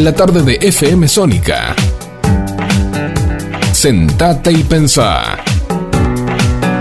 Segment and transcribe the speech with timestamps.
[0.00, 1.76] en la tarde de FM Sónica.
[3.70, 5.36] Sentate y pensá.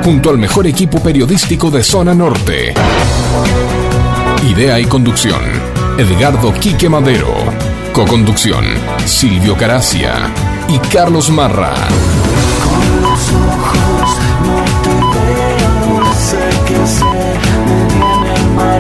[0.06, 2.74] Junto al mejor equipo periodístico de Zona Norte.
[4.50, 5.42] Idea y conducción.
[5.98, 7.34] Edgardo Quique Madero.
[7.92, 8.64] Coconducción.
[9.06, 10.32] Silvio Caracia
[10.70, 11.74] y Carlos Marra.
[12.64, 17.04] Con los ojos no te sé que sé,
[18.56, 18.80] me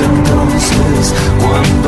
[0.00, 1.87] entonces cuando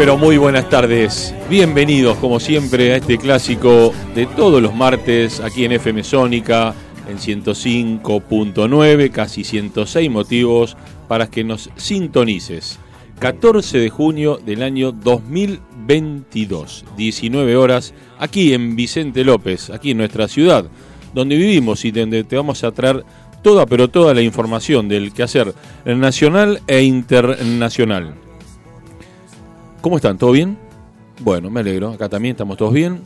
[0.00, 1.34] Pero muy buenas tardes.
[1.50, 6.74] Bienvenidos, como siempre, a este clásico de todos los martes aquí en FM Sónica,
[7.06, 10.74] en 105.9, casi 106 motivos
[11.06, 12.78] para que nos sintonices.
[13.18, 20.28] 14 de junio del año 2022, 19 horas, aquí en Vicente López, aquí en nuestra
[20.28, 20.64] ciudad,
[21.12, 23.04] donde vivimos y donde te vamos a traer
[23.42, 25.52] toda, pero toda la información del quehacer
[25.84, 28.29] nacional e internacional.
[29.80, 30.18] ¿Cómo están?
[30.18, 30.58] ¿Todo bien?
[31.20, 31.88] Bueno, me alegro.
[31.92, 33.00] Acá también estamos todos bien.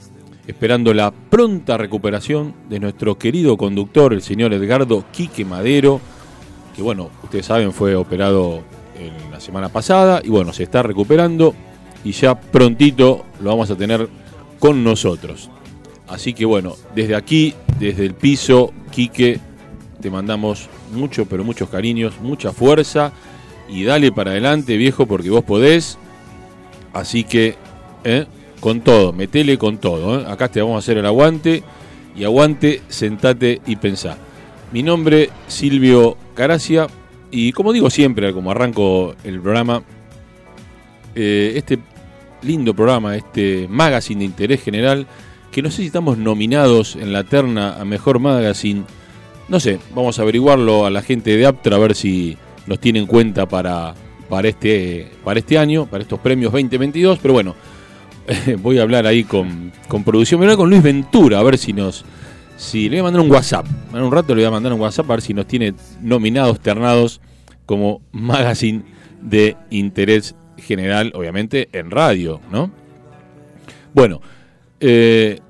[0.48, 6.00] Esperando la pronta recuperación de nuestro querido conductor, el señor Edgardo Quique Madero,
[6.74, 8.62] que bueno, ustedes saben, fue operado
[8.98, 11.54] en la semana pasada y bueno, se está recuperando
[12.04, 14.08] y ya prontito lo vamos a tener
[14.58, 15.50] con nosotros.
[16.08, 19.38] Así que bueno, desde aquí, desde el piso, Quique,
[20.00, 23.12] te mandamos mucho, pero muchos cariños, mucha fuerza
[23.68, 25.98] y dale para adelante, viejo, porque vos podés.
[26.94, 27.56] Así que,
[28.04, 28.24] ¿eh?
[28.60, 30.20] con todo, metele con todo.
[30.20, 30.24] ¿eh?
[30.26, 31.62] Acá te vamos a hacer el aguante.
[32.16, 34.16] Y aguante, sentate y pensá.
[34.72, 36.86] Mi nombre, Silvio Caracia.
[37.32, 39.82] Y como digo siempre, como arranco el programa,
[41.16, 41.80] eh, este
[42.42, 45.08] lindo programa, este magazine de interés general,
[45.50, 48.84] que no sé si estamos nominados en la terna a mejor magazine.
[49.48, 53.00] No sé, vamos a averiguarlo a la gente de Aptra a ver si nos tiene
[53.00, 53.94] en cuenta para,
[54.28, 57.54] para este, para este año, para estos premios 2022, pero bueno,
[58.62, 61.58] voy a hablar ahí con, con producción, voy a hablar con Luis Ventura, a ver
[61.58, 62.04] si nos...
[62.56, 64.80] Si le voy a mandar un WhatsApp, en un rato le voy a mandar un
[64.80, 67.20] WhatsApp a ver si nos tiene nominados, ternados
[67.66, 68.84] como magazine
[69.20, 72.70] de interés general, obviamente en radio, ¿no?
[73.92, 74.20] Bueno,
[74.78, 75.40] eh,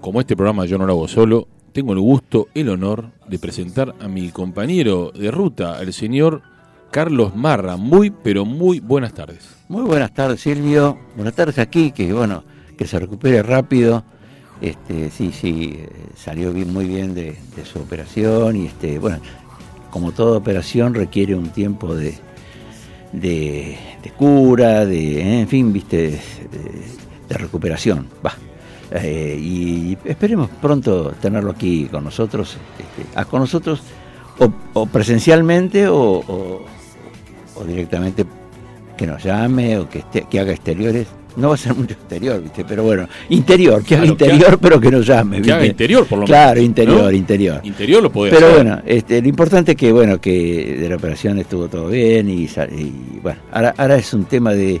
[0.00, 3.94] como este programa yo no lo hago solo, tengo el gusto, el honor de presentar
[4.00, 6.42] a mi compañero de ruta, el señor
[6.90, 7.76] Carlos Marra.
[7.76, 9.48] Muy, pero muy buenas tardes.
[9.68, 10.98] Muy buenas tardes, Silvio.
[11.16, 12.44] Buenas tardes aquí, que bueno,
[12.76, 14.04] que se recupere rápido.
[14.60, 19.18] Este, sí, sí, eh, salió bien, muy bien de, su operación y este, bueno,
[19.90, 22.14] como toda operación requiere un tiempo de,
[23.12, 23.78] de,
[24.16, 26.20] cura, de, en fin, viste,
[27.28, 28.08] de, recuperación.
[28.24, 28.32] Va.
[28.90, 33.82] Eh, y esperemos pronto tenerlo aquí con nosotros, este, ah, con nosotros
[34.72, 36.64] o, presencialmente o-
[37.60, 38.24] o directamente
[38.96, 41.06] que nos llame o que, esté- que haga exteriores.
[41.36, 42.64] No va a ser mucho exterior, ¿viste?
[42.64, 45.36] Pero bueno, interior, que haga Claro, que interior, haga- pero que nos llame.
[45.36, 45.52] Que ¿viste?
[45.52, 46.28] haga interior, por lo menos.
[46.30, 47.10] Claro, interior, ¿no?
[47.12, 47.60] interior.
[47.62, 48.64] Interior lo podés Pero hacer.
[48.64, 52.44] bueno, este, lo importante es que bueno que de la operación estuvo todo bien y,
[52.46, 54.80] y, bueno, ahora, ahora es un tema de,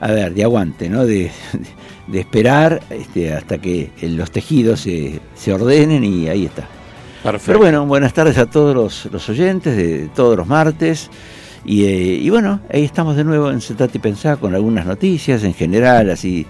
[0.00, 1.04] a ver, de aguante, ¿no?
[1.04, 1.32] De,
[2.06, 6.68] de esperar este, hasta que los tejidos se, se ordenen y ahí está.
[7.24, 7.46] Perfecto.
[7.46, 11.10] Pero bueno, buenas tardes a todos los, los oyentes de todos los martes.
[11.64, 15.44] Y, eh, y bueno, ahí estamos de nuevo en Sentate y Pensar con algunas noticias
[15.44, 16.46] en general, así.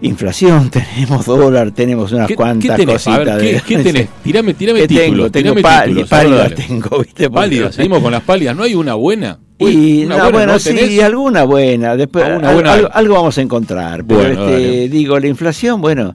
[0.00, 3.18] Inflación, tenemos dólar, tenemos unas ¿Qué, cuantas qué cositas.
[3.24, 4.08] ver, ¿qué, de- qué tenés?
[4.22, 5.30] Tirame, tirame ¿Qué títulos.
[5.32, 5.52] tengo?
[5.52, 6.08] Tengo títulos.
[6.08, 7.30] pálidas, tengo, ¿viste?
[7.30, 8.54] Pálidas, seguimos con las pálidas.
[8.56, 9.38] ¿No hay una buena?
[9.60, 11.96] Y Una una buena, buena, ¿no sí, alguna buena.
[11.96, 14.04] Después, Alguna al- buena algo, vamos a encontrar.
[14.04, 16.14] Pero Bueno, este, digo, la inflación, bueno,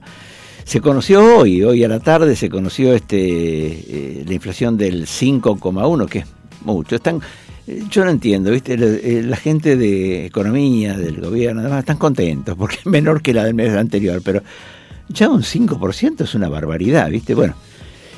[0.64, 6.06] se conoció hoy, hoy a la tarde se conoció este eh, la inflación del 5,1,
[6.06, 6.26] que es
[6.64, 6.96] mucho.
[6.96, 7.20] Están,
[7.66, 8.76] yo no entiendo, ¿viste?
[8.76, 13.32] La, eh, la gente de economía, del gobierno, además, están contentos porque es menor que
[13.32, 14.42] la del mes anterior, pero
[15.08, 17.34] ya un 5% es una barbaridad, ¿viste?
[17.34, 17.54] Bueno,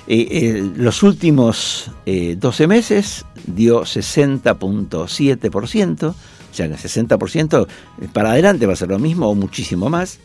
[0.08, 6.14] eh, eh, los últimos eh, 12 meses dio 60.7%, o
[6.52, 7.66] sea que 60%
[8.12, 10.20] para adelante va a ser lo mismo o muchísimo más.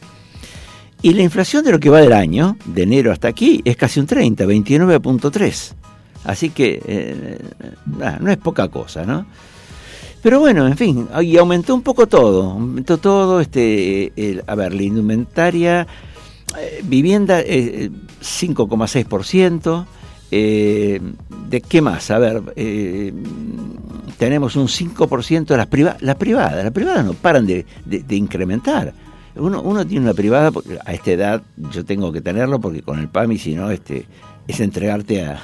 [1.01, 3.99] Y la inflación de lo que va del año, de enero hasta aquí, es casi
[3.99, 5.73] un 30, 29.3.
[6.23, 7.37] Así que eh,
[7.97, 9.25] nah, no es poca cosa, ¿no?
[10.21, 14.71] Pero bueno, en fin, y aumentó un poco todo, aumentó todo, este, el- a ver,
[14.73, 15.87] la indumentaria,
[16.59, 17.89] eh, vivienda eh,
[18.21, 19.85] 5,6%,
[20.29, 21.01] eh,
[21.49, 22.11] ¿de qué más?
[22.11, 23.11] A ver, eh,
[24.19, 28.15] tenemos un 5% de las privadas, las privadas, las privadas no paran de, de- de
[28.15, 28.93] incrementar.
[29.35, 31.41] Uno, uno tiene una privada, porque a esta edad
[31.71, 34.05] yo tengo que tenerlo porque con el PAMI, si no, este,
[34.47, 35.41] es entregarte a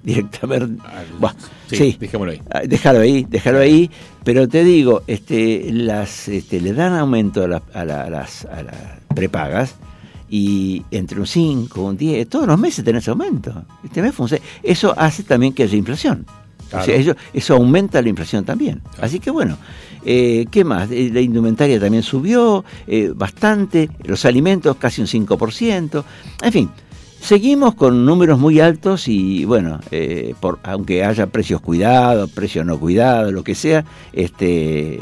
[0.04, 0.82] directamente...
[1.18, 1.32] Buah,
[1.68, 2.42] Sí, sí, dejémoslo ahí.
[2.50, 3.90] Ah, Déjalo ahí, déjalo ahí,
[4.24, 8.44] pero te digo, este, las, este, le dan aumento a, la- a la- a las,
[8.46, 8.74] a las
[9.14, 9.76] prepagas
[10.28, 13.64] y entre un 5, un 10, todos los meses tenés aumento.
[13.84, 14.40] Este mes seis.
[14.62, 16.26] Eso hace también que haya inflación.
[16.68, 16.82] Claro.
[16.84, 18.80] O sea, eso, eso aumenta la inflación también.
[19.00, 19.58] Así que bueno,
[20.04, 20.88] eh, ¿qué más?
[20.92, 26.04] Eh, La indumentaria también subió eh, bastante, los alimentos casi un 5%,
[26.42, 26.70] en fin.
[27.20, 32.78] Seguimos con números muy altos y bueno, eh, por, aunque haya precios cuidados, precios no
[32.80, 35.00] cuidados, lo que sea, este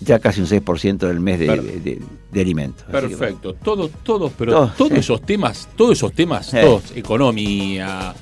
[0.00, 2.02] ya casi un 6% del mes de, Per- de- de-
[2.32, 2.84] de alimentos.
[2.84, 4.98] Que, Perfecto, todos, todos, pero Todos, todos sí.
[4.98, 6.56] esos temas, todos esos temas, Sí.
[6.60, 8.12] todos, economía,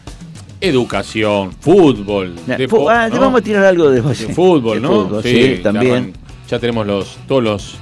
[0.61, 2.59] educación, fútbol, bueno.
[2.65, 5.05] depo- ah, vamos a tirar algo de, fútbol, ¿no?
[5.07, 5.95] fútbol, sí, ya también.
[5.95, 6.13] arran-
[6.51, 7.75] Ya, tenemos los, todos los,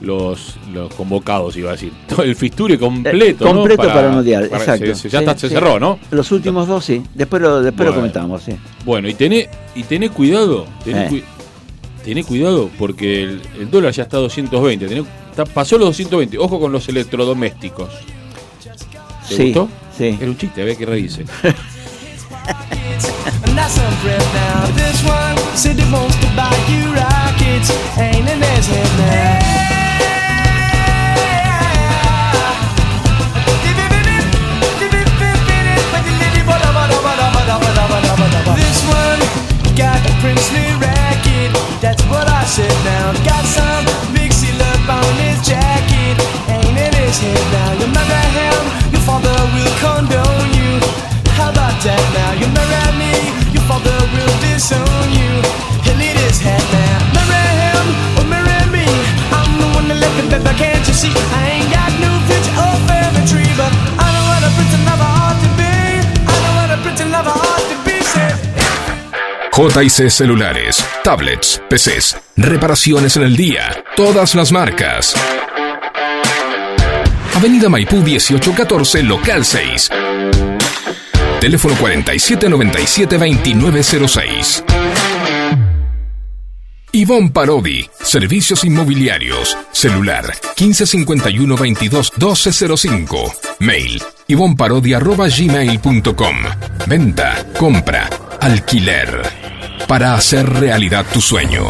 [0.00, 1.92] los, los convocados, iba a decir.
[2.08, 3.54] Todo el fisture completo, Eh, ¿no?
[3.60, 4.86] completo para, el mundial, para- exacto.
[4.86, 5.54] se- se- ya Sí, está, se sí.
[5.54, 5.98] cerró, ¿no?
[6.10, 7.02] Los últimos dos, sí.
[7.14, 8.52] Después lo, después lo comentamos, sí.
[8.84, 11.24] Bueno, y tené, y tené cuidado, tené, Eh.
[12.04, 16.38] tené cuidado porque el, el dólar ya está a 220, tené- está- pasó los 220,
[16.38, 17.88] ojo con los electrodomésticos.
[19.28, 19.68] ¿Te Sí, gustó?
[19.96, 20.16] sí.
[20.20, 21.24] Era un chiste, a ver qué reíse.
[40.20, 41.50] princely racket.
[41.80, 43.12] That's what I said now.
[43.24, 46.16] Got some seal up on his jacket.
[46.46, 47.70] Ain't in his head now.
[47.80, 48.62] You marry him,
[48.94, 50.72] your father will condone you.
[51.36, 52.30] How about that now?
[52.40, 53.12] You marry me,
[53.54, 55.17] your father will disown you.
[69.58, 75.16] JC Celulares, tablets, PCs, reparaciones en el día, todas las marcas.
[77.34, 79.90] Avenida Maipú 1814, local 6.
[81.40, 84.62] Teléfono 4797-2906.
[86.92, 96.36] Ivonne Parodi, Servicios Inmobiliarios, celular 1551-22-1205, mail ivonparodi.gmail.com,
[96.86, 98.08] venta, compra,
[98.40, 99.37] alquiler,
[99.88, 101.64] para hacer realidad tu sueño.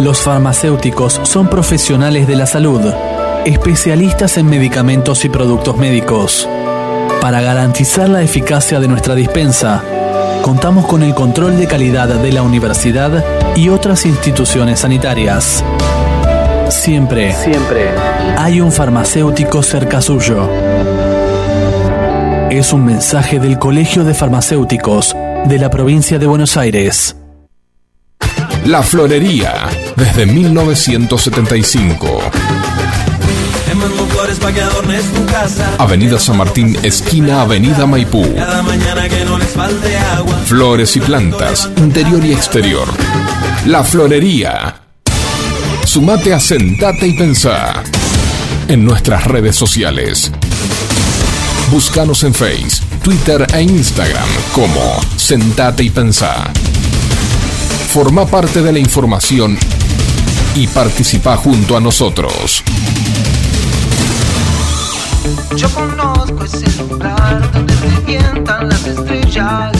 [0.00, 2.82] Los farmacéuticos son profesionales de la salud,
[3.46, 6.46] especialistas en medicamentos y productos médicos.
[7.22, 9.82] Para garantizar la eficacia de nuestra dispensa,
[10.42, 13.24] contamos con el control de calidad de la universidad
[13.56, 15.64] y otras instituciones sanitarias.
[16.74, 17.88] Siempre, siempre
[18.36, 20.50] hay un farmacéutico cerca suyo.
[22.50, 25.16] Es un mensaje del Colegio de Farmacéuticos
[25.46, 27.16] de la provincia de Buenos Aires.
[28.66, 29.54] La Florería,
[29.96, 32.20] desde 1975.
[33.66, 35.70] Te mando flores pa' que adornes tu casa.
[35.78, 38.26] Avenida San Martín, esquina Avenida Maipú.
[38.34, 40.34] Cada mañana que no les falte agua.
[40.44, 42.88] Flores y plantas, interior y exterior.
[43.64, 44.83] La Florería.
[45.94, 47.84] Sumate a Sentate y Pensá.
[48.66, 50.32] En nuestras redes sociales.
[51.70, 56.50] Búscanos en Face, Twitter e Instagram como Sentate y Pensá.
[57.90, 59.56] Forma parte de la información
[60.56, 62.64] y participa junto a nosotros.
[65.54, 69.72] Yo conozco ese lugar donde revientan las estrellas.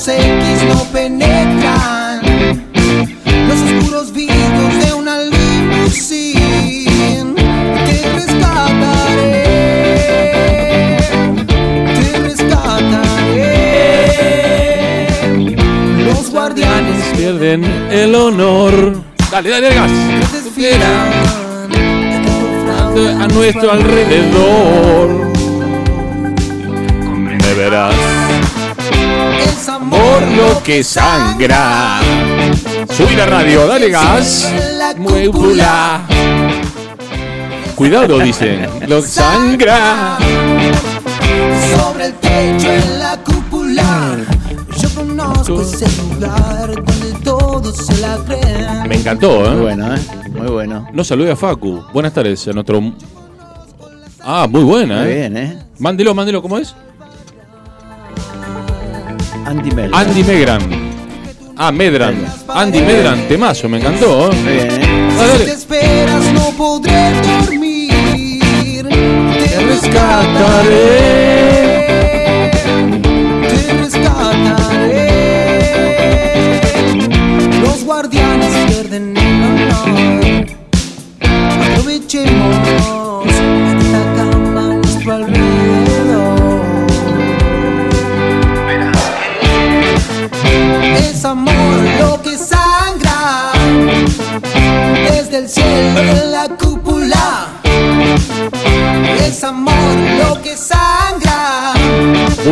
[0.00, 2.20] Rayos X no penetran
[3.48, 6.54] los oscuros vidrios de una limusine.
[7.84, 9.36] Te rescataré,
[11.84, 13.58] te rescataré.
[16.06, 19.02] Los guardianes Pierden el honor.
[19.30, 19.90] Dale, dale, gas.
[23.20, 25.30] a nuestro alrededor.
[27.16, 27.99] Me verás Es
[30.20, 32.00] por lo que sangra.
[32.90, 34.52] Subí la radio, dale gas.
[34.96, 36.02] Muébula.
[37.74, 38.68] Cuidado, dicen.
[38.86, 40.18] Lo sangra.
[41.76, 44.16] Sobre el techo en la cúpula.
[44.78, 48.88] Yo conozco ese lugar donde todos se la creen.
[48.88, 49.60] Me encantó, Muy ¿eh?
[49.60, 50.00] bueno, ¿eh?
[50.30, 50.86] Muy bueno.
[50.92, 51.82] No saludé a Facu.
[51.92, 52.80] Buenas tardes a nuestro.
[54.22, 55.16] Ah, muy buena, Muy ¿eh?
[55.16, 55.58] bien, ¿eh?
[55.78, 56.74] Mándelo, mándelo, ¿cómo es?
[59.50, 59.90] Andy Mel.
[59.92, 60.62] Andy Megran.
[61.56, 62.14] Ah, Medran.
[62.48, 64.36] Andy Medran, temazo, me encantó, ¿eh?
[64.46, 64.68] ¿eh?
[65.18, 65.44] Ah, Si dale.
[65.44, 68.86] te esperas no podré dormir.
[68.88, 71.59] Te rescataré.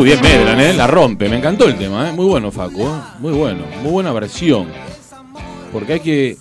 [0.08, 0.72] 10 Medran, ¿eh?
[0.72, 1.28] La rompe.
[1.28, 2.12] Me encantó el tema, ¿eh?
[2.14, 2.80] Muy bueno, Facu.
[2.80, 3.00] Eh.
[3.18, 3.64] Muy bueno.
[3.82, 4.66] Muy buena versión.
[5.70, 6.36] Porque hay que,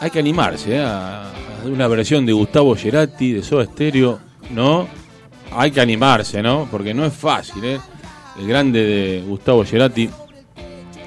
[0.00, 1.30] hay que animarse eh, a
[1.64, 4.18] una versión de Gustavo Gerati, de Soda Stereo,
[4.50, 4.88] ¿no?
[5.52, 6.66] Hay que animarse, ¿no?
[6.68, 7.64] Porque no es fácil.
[7.64, 7.78] Eh,
[8.36, 10.10] el grande de Gustavo Gerati.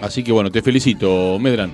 [0.02, 1.74] Así que bueno, te felicito, Medran.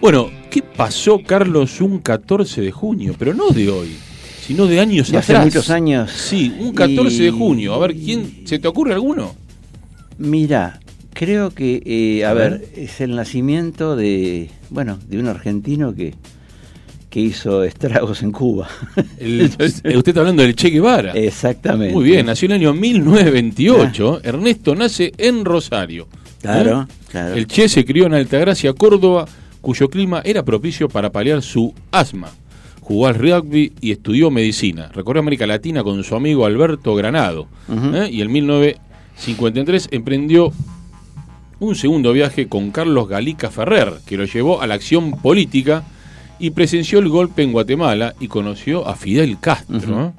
[0.00, 3.14] Bueno, ¿qué pasó, Carlos, un 14 de junio?
[3.16, 3.96] Pero no de hoy,
[4.44, 5.30] sino de años atrás.
[5.30, 6.10] Hace muchos años.
[6.10, 7.72] Sí, un 14 de junio.
[7.72, 9.43] A ver, ¿quién se te ocurre alguno?
[10.18, 10.80] Mira,
[11.12, 12.68] creo que, eh, a, A ver, ver.
[12.76, 16.14] es el nacimiento de, bueno, de un argentino que,
[17.10, 18.68] que hizo estragos en Cuba.
[19.18, 21.12] El- el- usted está hablando del Che Guevara.
[21.12, 21.94] Exactamente.
[21.94, 24.20] Muy bien, nació en el año 1928.
[24.24, 26.08] Ernesto nace en Rosario.
[26.40, 26.94] Claro, ¿Eh?
[27.10, 27.34] claro.
[27.34, 29.26] El Che se crió en Altagracia, Córdoba,
[29.60, 32.30] cuyo clima era propicio para paliar su asma.
[32.80, 34.90] Jugó al rugby y estudió medicina.
[34.92, 37.48] Recorrió América Latina con su amigo Alberto Granado.
[37.66, 37.96] Ujú.
[37.96, 38.10] ¿eh?
[38.10, 38.30] Y en
[39.16, 40.52] 1953 emprendió
[41.60, 45.84] un segundo viaje con Carlos Galica Ferrer, que lo llevó a la acción política
[46.38, 50.12] y presenció el golpe en Guatemala y conoció a Fidel Castro.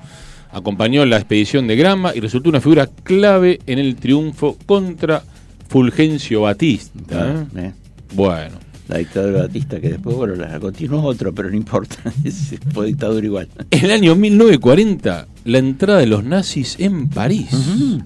[0.52, 5.22] Acompañó la expedición de Grama y resultó una figura clave en el triunfo contra
[5.68, 7.46] Fulgencio Batista.
[7.58, 7.74] eh,
[8.14, 8.58] Bueno,
[8.88, 11.98] La dictadura batista, que después, bueno, la continuó otro, pero no importa.
[12.24, 13.48] Es- Fue dictadura igual.
[13.72, 17.48] en el año 1940, la entrada de los nazis en París.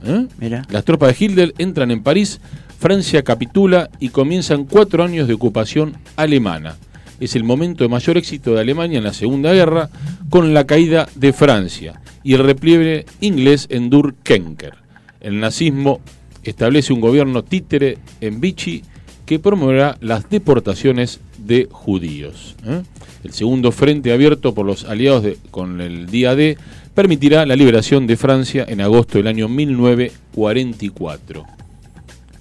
[0.06, 0.28] ¿eh?
[0.40, 0.66] Mira.
[0.70, 2.40] Las tropas de Hitler entran en París,
[2.80, 6.76] Francia capitula y comienzan cuatro años de ocupación alemana.
[7.20, 9.90] Es el momento de mayor éxito de Alemania en la Segunda Guerra,
[10.30, 14.76] con la caída de Francia y el repliegue inglés en Durkenker.
[15.20, 16.00] El nazismo
[16.44, 18.84] establece un gobierno títere en Vichy
[19.30, 22.56] que promoverá las deportaciones de judíos.
[22.66, 22.82] ¿eh?
[23.24, 26.58] El segundo frente abierto por los aliados de- con el día D
[26.96, 31.46] permitirá la liberación de Francia en agosto del año 1944.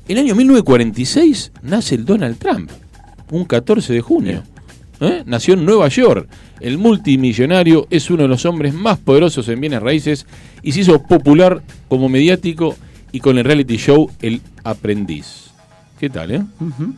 [0.09, 2.71] El año 1946 nace el Donald Trump,
[3.33, 4.43] un 14 de junio.
[5.01, 5.23] ¿Eh?
[5.27, 6.27] Nació en Nueva York.
[6.59, 10.25] El multimillonario es uno de los hombres más poderosos en bienes raíces
[10.63, 12.75] y se hizo popular como mediático
[13.13, 15.48] y con el reality show El Aprendiz.
[15.99, 16.43] ¿Qué tal, eh?
[16.61, 16.95] Ujú.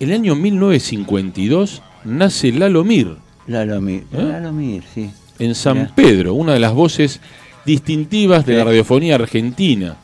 [0.00, 3.16] El año 1952 nace Lalo Mir
[3.46, 4.04] Lalo Mir.
[4.12, 4.22] ¿Eh?
[4.22, 5.10] Lalo Mir, sí.
[5.38, 5.94] en San Mirá.
[5.94, 7.20] Pedro, una de las voces
[7.64, 9.96] distintivas de la radiofonía argentina.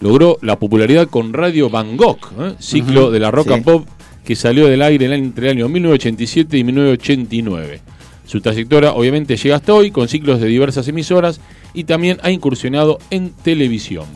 [0.00, 2.54] Logró la popularidad con Radio Van Gogh, ¿eh?
[2.58, 3.54] ciclo de la rock sí.
[3.54, 3.86] and pop
[4.24, 7.80] que salió del aire entre el año 1987 y 1989.
[8.26, 11.40] Su trayectoria obviamente llega hasta hoy con ciclos de diversas emisoras
[11.72, 14.06] y también ha incursionado en televisión.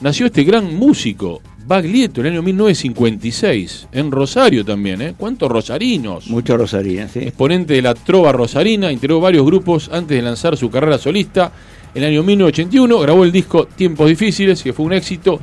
[0.00, 5.14] Nació este gran músico, Baglietto, en el año 1956, en Rosario también, ¿eh?
[5.16, 6.26] ¿Cuántos rosarinos?
[6.26, 7.20] Mucho Rosario, sí.
[7.20, 11.52] exponente de la trova rosarina, integró varios grupos antes de lanzar su carrera solista.
[11.94, 15.40] En el año 1981 grabó el disco Tiempos Difíciles, que fue un éxito,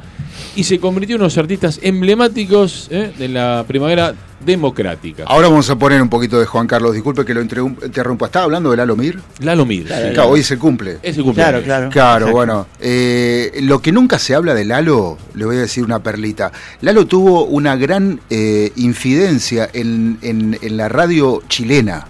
[0.56, 3.12] y se convirtió en uno de los artistas emblemáticos ¿eh?
[3.18, 4.14] de la primavera
[4.46, 5.24] democrática.
[5.28, 6.94] Ahora vamos a poner un poquito de Juan Carlos.
[6.94, 8.28] Disculpe que lo interrum- interrumpa.
[8.28, 9.20] ¿Estaba hablando de Lalo Mir?
[9.42, 9.86] Lalo Mir.
[9.88, 10.14] Claro, sí.
[10.14, 11.00] Claro, hoy se cumple.
[11.04, 11.64] Es el cumpleaños.
[11.64, 11.90] Claro, claro.
[11.92, 12.36] Claro, Exacto.
[12.36, 12.68] bueno.
[12.80, 16.52] eh, lo que nunca se habla de Lalo, le voy a decir una perlita.
[16.82, 22.08] Lalo tuvo una gran eh, infidencia en, en- en la radio chilena.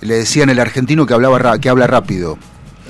[0.00, 2.36] Le decían el argentino que, hablaba que habla rápido.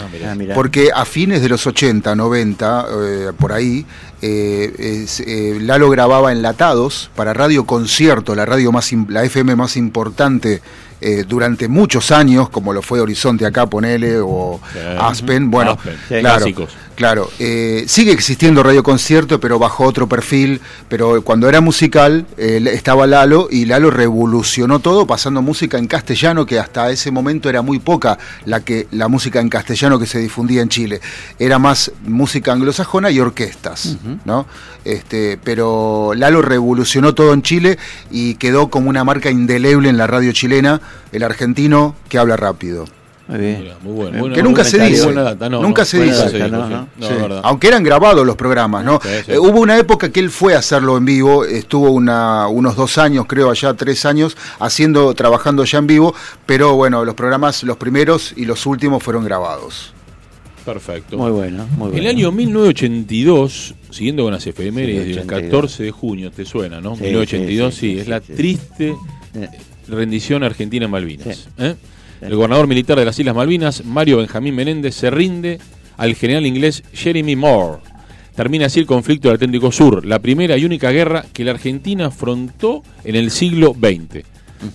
[0.03, 0.55] Ah, mirá.
[0.55, 0.55] Ah.
[0.55, 3.87] Porque a fines de los 80, 90, eh, por ahí,
[4.21, 10.63] eh, eh, Lalo grababa enlatados para Radio Concierto, la radio más la FM más importante
[11.03, 14.61] eh, durante muchos años, como lo fue Horizonte acá, ponele, o.
[15.01, 16.21] Aspen, bueno, Aspen, sí.
[16.21, 16.71] claro, Clásicos.
[16.95, 22.63] claro, eh, sigue existiendo Radio Concierto, pero bajo otro perfil, pero cuando era musical eh,
[22.73, 27.63] estaba Lalo y Lalo revolucionó todo pasando música en castellano, que hasta ese momento era
[27.63, 31.01] muy poca la, que, la música en castellano que se difundía en Chile,
[31.41, 34.47] era más música anglosajona y orquestas, ¿no?
[34.85, 37.79] Este, pero Lalo revolucionó todo en Chile
[38.11, 40.81] y quedó como una marca indeleble en la radio chilena,
[41.13, 42.85] el argentino que habla rápido.
[43.29, 43.69] Muy bien.
[43.83, 44.19] Muy bueno.
[44.19, 45.05] Buena- Que nunca se dice.
[45.05, 46.39] buena data, no, Nunca no, se dice.
[46.39, 46.49] data,
[46.99, 47.15] No, sí.
[47.45, 48.99] Aunque eran grabados los programas, ¿no?
[49.03, 49.33] Sí, sí.
[49.33, 52.99] Eh, hubo una época que él fue a hacerlo en vivo, estuvo una, unos dos
[52.99, 56.15] años, creo allá, tres años, haciendo, trabajando ya en vivo,
[56.47, 59.95] pero bueno, los programas, los primeros y los últimos fueron grabados.
[60.65, 61.17] Perfecto.
[61.17, 61.97] Muy bueno, muy bueno.
[61.99, 65.43] El año 1982, siguiendo con las efemérides 82.
[65.51, 66.97] 14 de junio, ¿te suena, no?
[66.97, 68.33] Sí, 1982, sí, sí, sí, es sí, la sí.
[68.35, 68.95] triste
[69.35, 69.49] Eh,
[69.89, 71.37] rendición argentina en Malvinas.
[71.37, 71.45] Sí.
[71.59, 71.75] ¿eh?
[72.21, 75.59] El gobernador militar de las Islas Malvinas, Mario Benjamín Menéndez, se rinde
[75.97, 77.83] al general inglés Jeremy Moore.
[78.35, 82.07] Termina así el conflicto del Atlántico Sur, la primera y única guerra que la Argentina
[82.07, 84.25] afrontó en el siglo XX.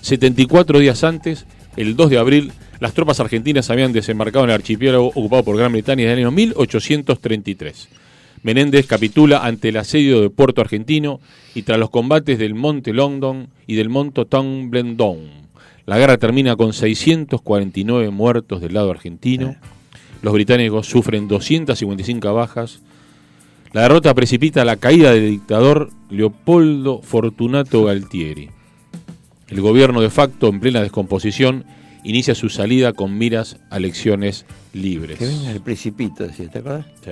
[0.02, 1.46] 74 días antes,
[1.76, 5.72] el 2 de abril, las tropas argentinas habían desembarcado en el archipiélago ocupado por Gran
[5.72, 7.88] Bretaña en el año 1833.
[8.48, 11.20] Menéndez capitula ante el asedio de Puerto Argentino
[11.54, 15.20] y tras los combates del Monte London y del Monte Tonblendon.
[15.86, 19.58] La guerra termina con 649 muertos del lado argentino.
[20.22, 22.80] Los británicos sufren 255 bajas.
[23.74, 28.50] La derrota precipita la caída del dictador Leopoldo Fortunato Galtieri.
[29.50, 31.66] El gobierno de facto, en plena descomposición,
[32.04, 35.18] inicia su salida con miras a elecciones libres.
[35.18, 36.86] Que venga el principito, decía, ¿te acuerdas?
[37.04, 37.12] Sí.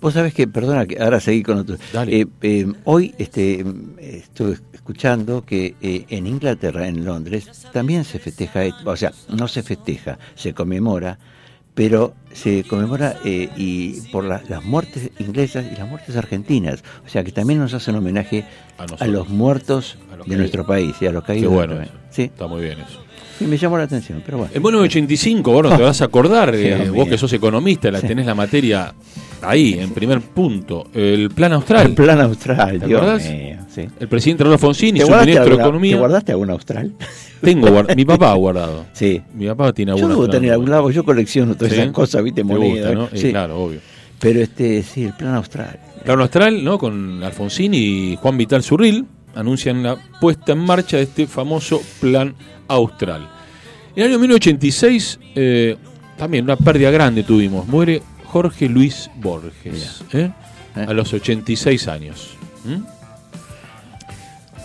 [0.00, 1.76] Vos sabés que, perdona, que ahora seguí con otro.
[1.92, 2.20] Dale.
[2.20, 3.64] Eh, eh, hoy este,
[4.00, 8.90] estuve escuchando que eh, en Inglaterra, en Londres, también se festeja, esto.
[8.90, 11.18] o sea, no se festeja, se conmemora,
[11.74, 16.82] pero se conmemora eh, y por la- las muertes inglesas y las muertes argentinas.
[17.06, 18.44] O sea, que también nos hacen homenaje
[18.98, 21.52] A los muertos A los de nuestro país y a los Qué caídos.
[21.52, 21.74] bueno.
[21.74, 21.94] también.
[21.94, 22.04] eso.
[22.10, 23.02] Sí, Está muy bien eso.
[23.38, 24.52] Sí, me llamó la atención, pero bueno.
[24.54, 28.06] En 1985, bueno, te vas a acordar, eh, vos que sos economista, la Sí.
[28.08, 28.92] tenés la materia
[29.42, 30.88] ahí, en primer punto.
[30.94, 31.86] El plan austral.
[31.86, 33.28] El plan austral, ¿Te acordás?
[33.28, 33.86] mío, sí.
[33.98, 34.58] El presidente y ¿Te
[35.06, 35.92] su ministro de Economía.
[35.94, 36.92] ¿Te guardaste algún austral?
[37.40, 38.86] Tengo mi papá ha guardado.
[38.92, 39.20] Sí.
[39.34, 40.14] Mi papá tiene Yo alguna.
[40.14, 41.80] debo tener algún lado, yo colecciono todas ¿Sí?
[41.80, 42.94] esas cosas, viste, Te monedas.
[42.94, 43.08] ¿no?
[43.12, 43.28] Sí.
[43.28, 43.80] Eh, claro, obvio.
[44.20, 45.78] Pero este, sí, el plan austral.
[46.04, 46.78] Plan Austral, ¿no?
[46.78, 52.28] Con Alfonsín y Juan Vital Zurril anuncian la puesta en marcha de este famoso Plan
[52.28, 52.34] Austral.
[53.94, 55.76] En el año 1986, eh,
[56.16, 57.66] también una pérdida grande tuvimos.
[57.66, 60.30] Muere Jorge Luis Borges, ¿eh?
[60.74, 60.86] Eh.
[60.88, 62.30] a los 86 años.
[62.64, 62.82] ¿Mm?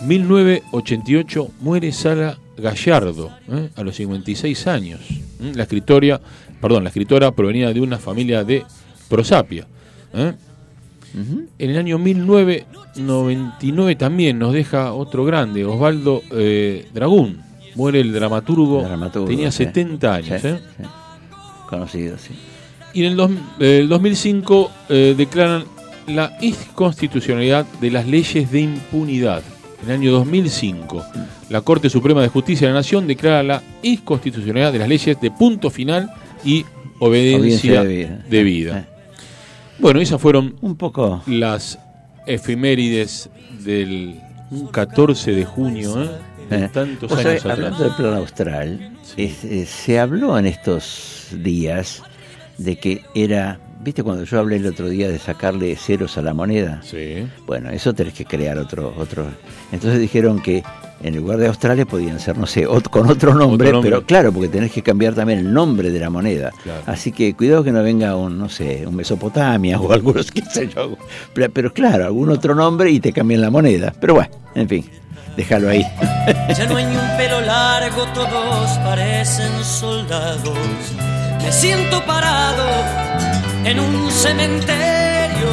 [0.06, 3.30] 1988 muere Sara Gallardo,
[3.74, 5.00] a los 56 años.
[5.40, 5.56] ¿Mm?
[5.56, 6.20] La escritora,
[6.60, 8.64] perdón, la escritora provenía de una familia de
[9.08, 9.66] Prosapia.
[11.14, 17.47] En el año 1999 también nos deja otro grande, Osvaldo eh, Dragún.
[17.74, 19.64] Muere el dramaturgo, Dramaturgo, tenía sí.
[19.64, 20.44] 70 años.
[20.44, 20.58] ¿eh?
[21.68, 22.34] Conocido, sí.
[22.94, 25.64] Y en el, dos- eh, el 2005 eh, declaran
[26.06, 29.42] la inconstitucionalidad de las leyes de impunidad.
[29.82, 31.04] En el año 2005,
[31.50, 35.30] la Corte Suprema de Justicia de la Nación declara la inconstitucionalidad de las leyes de
[35.30, 36.10] punto final
[36.44, 36.64] y
[36.98, 38.24] obediencia, debida.
[38.28, 38.78] debida.
[38.80, 38.84] Eh,
[39.78, 41.22] Bueno, esas fueron Un poco.
[41.26, 41.78] las
[42.26, 43.28] efemérides
[43.64, 44.20] del
[44.72, 46.08] 14 de junio, ¿eh?
[46.50, 47.56] De eh, tantos vos años sabés, atrás.
[47.58, 52.02] hablando del plan austral, es- eh, se habló en estos días
[52.58, 56.34] de que era, viste cuando yo hablé el otro día de sacarle ceros a la
[56.34, 57.26] moneda, Sí.
[57.46, 59.26] bueno, eso tenés que crear otro, otro.
[59.72, 60.62] Entonces dijeron que
[61.00, 63.90] en lugar de Australia podían ser, no sé, con otro nombre, Otro nombre.
[63.90, 66.50] pero claro, porque tenés que cambiar también el nombre de la moneda.
[66.64, 66.82] Claro.
[66.86, 70.68] Así que cuidado que no venga un, no sé, un Mesopotamia o algunos, qué sé
[70.74, 70.96] yo.
[71.34, 73.94] Pero, pero claro, algún otro nombre y te cambian la moneda.
[74.00, 74.84] Pero bueno, en fin,
[75.38, 75.86] déjalo ahí.
[76.56, 80.58] Ya no hay ni un pelo largo, todos parecen soldados.
[81.40, 82.66] Me siento parado
[83.64, 85.50] en un cementerio.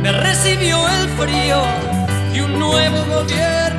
[0.00, 1.62] Me recibió el frío
[2.32, 3.71] y un nuevo gobierno.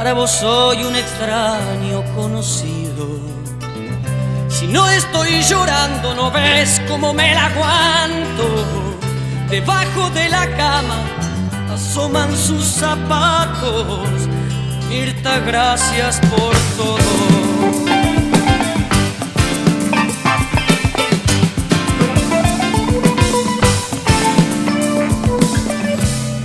[0.00, 3.06] Para vos soy un extraño conocido.
[4.48, 8.46] Si no estoy llorando, no ves cómo me la aguanto.
[9.50, 11.04] Debajo de la cama
[11.70, 14.08] asoman sus zapatos.
[14.88, 18.00] Mirta, gracias por todo.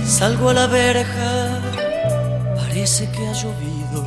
[0.06, 1.45] Salgo a la verja,
[2.86, 4.06] parece que ha llovido.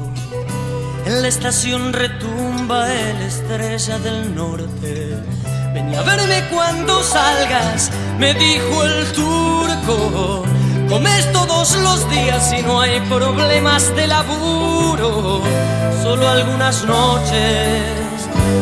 [1.06, 5.18] En la estación retumba el estrella del norte.
[5.74, 10.46] Ven a verme cuando salgas, me dijo el turco.
[10.88, 15.42] Comes todos los días y no hay problemas de laburo.
[16.02, 17.84] Solo algunas noches,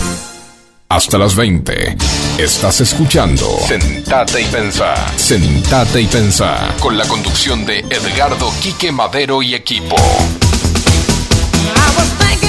[0.89, 1.97] Hasta las 20.
[2.37, 4.95] Estás escuchando Sentate y Pensá.
[5.17, 6.73] Sentate y Pensá.
[6.79, 9.97] Con la conducción de Edgardo Quique Madero y equipo.
[11.97, 12.46] Escúcheme,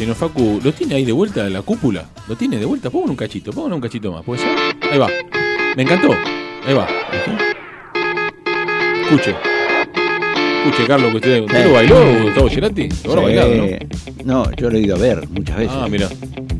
[0.00, 2.06] señor Facu, ¿lo tiene ahí de vuelta la cúpula?
[2.26, 2.88] ¿Lo tiene de vuelta?
[2.88, 4.48] Póngale un cachito, póngale un cachito más, ¿puede ser?
[4.90, 5.08] Ahí va.
[5.76, 6.08] Me encantó.
[6.66, 6.88] Ahí va.
[9.02, 9.34] Escuche.
[10.64, 12.88] Escuche, Carlos, que usted, ¿usted lo bailó, Gustavo Gerati?
[13.04, 13.66] Lo habrá bailado, ¿no?
[14.24, 15.76] No, yo lo he ido a ver muchas veces.
[15.78, 16.08] Ah, mira.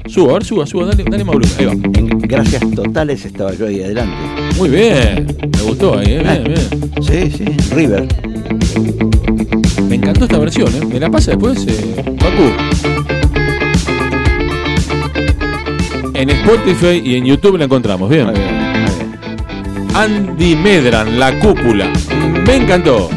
[0.07, 1.57] Suba, a ver, suba, suba, dale, dale más volumen.
[1.59, 1.72] Ahí va.
[1.72, 4.16] En Gracias totales estaba yo ahí adelante.
[4.59, 5.35] Muy bien.
[5.50, 6.22] Me gustó ahí, ¿eh?
[6.22, 6.92] bien, bien.
[7.00, 8.07] Sí, sí, River.
[9.88, 10.85] Me encantó esta versión, ¿eh?
[10.85, 13.19] ¿Me la pasa después, eh, Facu?
[16.20, 18.26] En Spotify y en YouTube la encontramos, bien.
[18.26, 19.88] Muy bien, muy bien.
[19.94, 21.90] Andy Medran, La Cúpula.
[22.46, 23.09] Me encantó.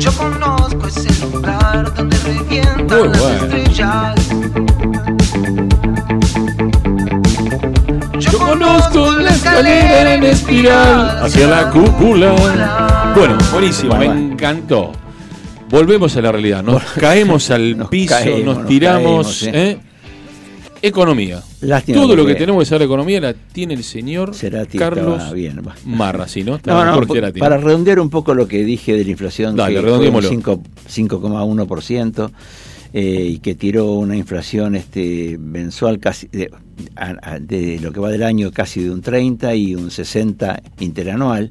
[0.00, 3.44] Yo conozco ese lugar donde revientan Muy las bueno.
[3.44, 4.14] estrellas.
[8.18, 12.32] Yo conozco la escalera en espiral hacia la cúpula.
[13.14, 15.03] Bueno, buenísimo, me Bueno, encantó.
[15.70, 19.38] Volvemos a la realidad, nos caemos al Nos piso, caemos, nos nos tiramos.
[19.40, 19.78] caemos, ¿eh?
[20.82, 21.42] Economía.
[21.62, 25.32] Lástima Todo lo que tenemos que saber de economía la tiene el señor Cerati Carlos
[25.32, 25.62] bien.
[25.86, 26.58] Marra, ¿sí, no?
[26.58, 30.62] Para redondear un poco lo que dije de la inflación, Dale, que fue un 5
[30.94, 32.30] 5,1%,
[32.92, 36.50] eh, y que tiró una inflación este mensual casi de,
[36.96, 40.62] a- a- de lo que va del año casi de un 30 y un 60
[40.80, 41.50] interanual.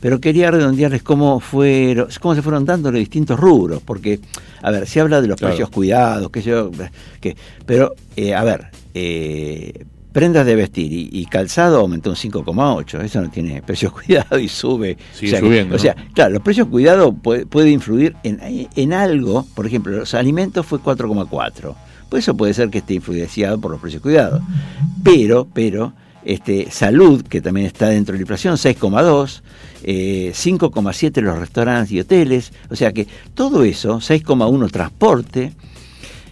[0.00, 4.20] Pero quería redondearles cómo, fueron, cómo se fueron dando los distintos rubros, porque,
[4.62, 5.54] a ver, se habla de los Claro.
[5.54, 6.70] precios cuidados, que yo,
[7.66, 13.20] pero, eh, a ver, eh, prendas de vestir y, y calzado aumentó un 5,8, eso
[13.20, 14.96] no tiene precios cuidados y sube.
[15.12, 18.68] Sigue o sea, que- subiendo, O sea, claro, los precios cuidados puede, puede influir en,
[18.74, 21.74] en algo, por ejemplo, los alimentos fue 4,4.
[22.08, 24.40] Pues eso puede ser que esté influenciado por los precios cuidados.
[25.04, 25.92] Pero, pero,
[26.24, 29.42] este, salud, que también está dentro de la inflación, 6,2,
[29.84, 35.52] eh, 5,7 los restaurantes y hoteles, o sea que todo eso, 6,1 transporte,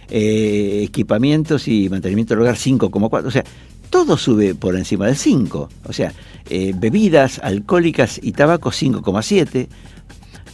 [0.09, 3.43] eh, equipamientos y mantenimiento del hogar 5,4, o sea,
[3.89, 6.13] todo sube por encima del 5, o sea,
[6.49, 9.67] eh, bebidas alcohólicas y tabaco 5,7,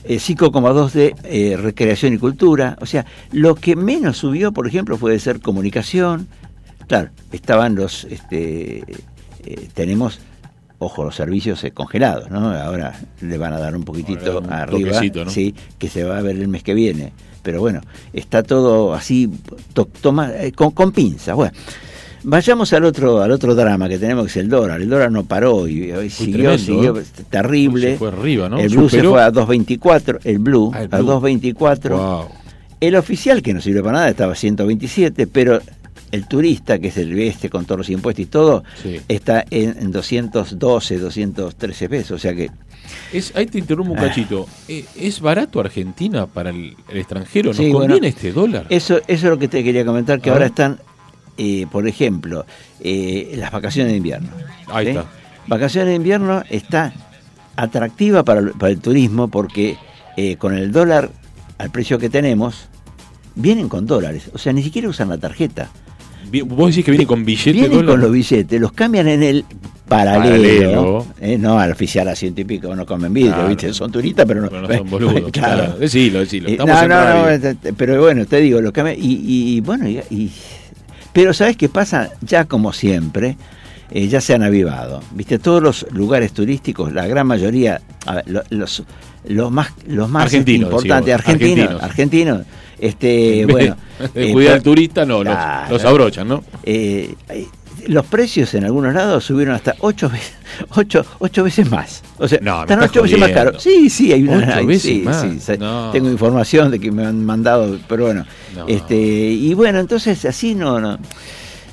[0.06, 4.98] eh, 5,2 de eh, recreación y cultura, o sea, lo que menos subió, por ejemplo,
[4.98, 6.28] puede ser comunicación,
[6.88, 8.84] claro, estaban los, este,
[9.46, 10.20] eh, tenemos,
[10.80, 12.50] ojo, los servicios eh, congelados, ¿no?
[12.54, 15.30] Ahora le van a dar un poquitito un arriba, ¿no?
[15.30, 17.14] sí, que se va a ver el mes que viene.
[17.42, 17.82] Pero bueno,
[18.14, 19.30] está todo así,
[19.74, 21.36] to- toma, eh, con, con pinzas.
[21.36, 21.52] Bueno,
[22.24, 24.80] vayamos al otro, al otro drama que tenemos, que es el dólar.
[24.82, 27.04] El dólar no paró y, y siguió, tremendo, siguió ¿eh?
[27.30, 27.92] terrible.
[27.94, 28.60] Se fue arriba, ¿no?
[28.60, 31.08] El blue se fue a 2.24, el blue, Ah, el a blue.
[31.20, 31.90] 2.24.
[31.90, 32.26] Wow.
[32.80, 35.62] El oficial, que no sirve para nada, estaba a 127, pero
[36.14, 39.02] el turista, que es el este con todos los impuestos y todo, Sí.
[39.08, 42.12] está en, en 212, 213 pesos.
[42.12, 42.52] O sea que
[43.12, 44.04] Es, ahí te interrumpo un Ah.
[44.04, 44.46] cachito.
[44.68, 47.48] Eh, ¿Es barato Argentina para el, el extranjero?
[47.50, 48.68] ¿Nos Sí, conviene bueno, este dólar?
[48.70, 50.80] eso, eso es lo que te quería comentar, que ahora están,
[51.38, 52.46] eh, por ejemplo,
[52.80, 54.30] eh, las vacaciones de invierno.
[54.68, 54.92] Ahí ¿sí?
[54.92, 55.06] está.
[55.48, 56.94] Vacaciones de invierno está
[57.56, 59.78] atractiva para el, para el turismo porque
[60.18, 61.10] eh, con el dólar
[61.58, 62.68] al precio que tenemos,
[63.36, 64.30] vienen con dólares.
[64.34, 65.70] O sea, ni siquiera usan la tarjeta.
[66.42, 69.46] ¿Vos decís que viene con billete Vienen con los billetes, los cambian en el
[69.88, 71.06] paralelo, Paralelo.
[71.22, 73.48] eh, no al oficial a ciento y pico, no comen vidrio, Claro.
[73.50, 73.74] ¿viste?
[73.74, 75.14] son turistas, pero no, Pero no son boludos.
[75.32, 75.64] claro.
[75.66, 75.78] claro.
[75.78, 76.48] Decilo, decilo.
[76.50, 77.50] Eh, Estamos no, en no, no, radio.
[77.50, 80.32] eh, eh, pero bueno, te digo, los cambian, y, y, bueno, y, y-
[81.12, 82.10] pero ¿sabes qué pasa?
[82.22, 83.38] Ya como siempre,
[83.92, 85.38] eh, ya se han avivado, ¿viste?
[85.38, 88.84] Todos los lugares turísticos, la gran mayoría, a ver, lo- los,
[89.28, 91.84] los más, los más Argentinos, importantes, argentinos.
[91.84, 92.42] argentinos,
[92.88, 93.76] este, bueno,
[94.14, 95.72] de eh, cuidar al turista, no, los, Claro.
[95.74, 96.44] los abrochan, ¿no?
[96.64, 97.48] eh, eh,
[97.88, 100.34] los precios en algunos lados subieron hasta ocho veces,
[100.70, 102.02] ocho, ocho veces más.
[102.18, 103.62] O sea, No, me están ocho veces más caros.
[103.62, 104.56] Sí, sí, hay una.
[104.56, 105.26] Hay- veces sí, más.
[105.40, 105.92] sí, No.
[105.92, 108.26] Tengo información de que me han mandado, pero bueno.
[108.56, 108.68] No.
[108.68, 110.98] Este, y bueno, entonces así no, no.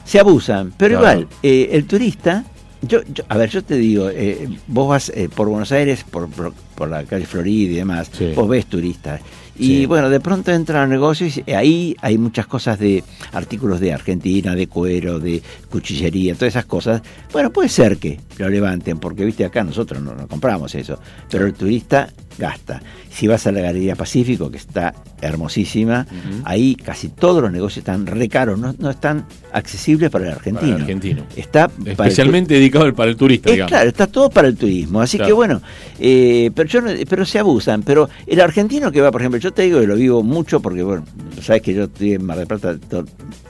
[0.05, 0.73] Se abusan.
[0.77, 2.44] Pero igual, eh, el turista.
[2.83, 6.29] Yo, yo- a ver, yo te digo, eh, vos vas eh, por Buenos Aires, por,
[6.31, 9.20] por, por la calle Florida y demás, vos ves turistas.
[9.61, 9.87] Y Sí.
[9.87, 14.55] bueno, de pronto entran a negocios y ahí hay muchas cosas de artículos de Argentina,
[14.55, 17.03] de cuero, de cuchillería, todas esas cosas.
[17.31, 20.99] Bueno, puede ser que lo levanten, porque viste acá nosotros no, no compramos eso,
[21.31, 22.09] pero el turista
[22.40, 22.83] gasta.
[23.11, 26.07] Si vas a la Galería Pacífico, que está hermosísima,
[26.44, 30.61] ahí casi todos los negocios están re caros, no, no están accesibles para el argentino.
[30.62, 31.22] Para el argentino.
[31.37, 33.70] Está para el Especialmente dedicado para el turista, es digamos.
[33.70, 35.29] claro, está todo para el turismo, así Claro.
[35.29, 35.62] que bueno,
[36.00, 39.53] eh, pero, yo no- pero se abusan, pero el argentino que va, por ejemplo, yo
[39.53, 41.05] te digo que lo vivo mucho porque, bueno,
[41.42, 42.76] sabes que yo estoy en Mar del Plata,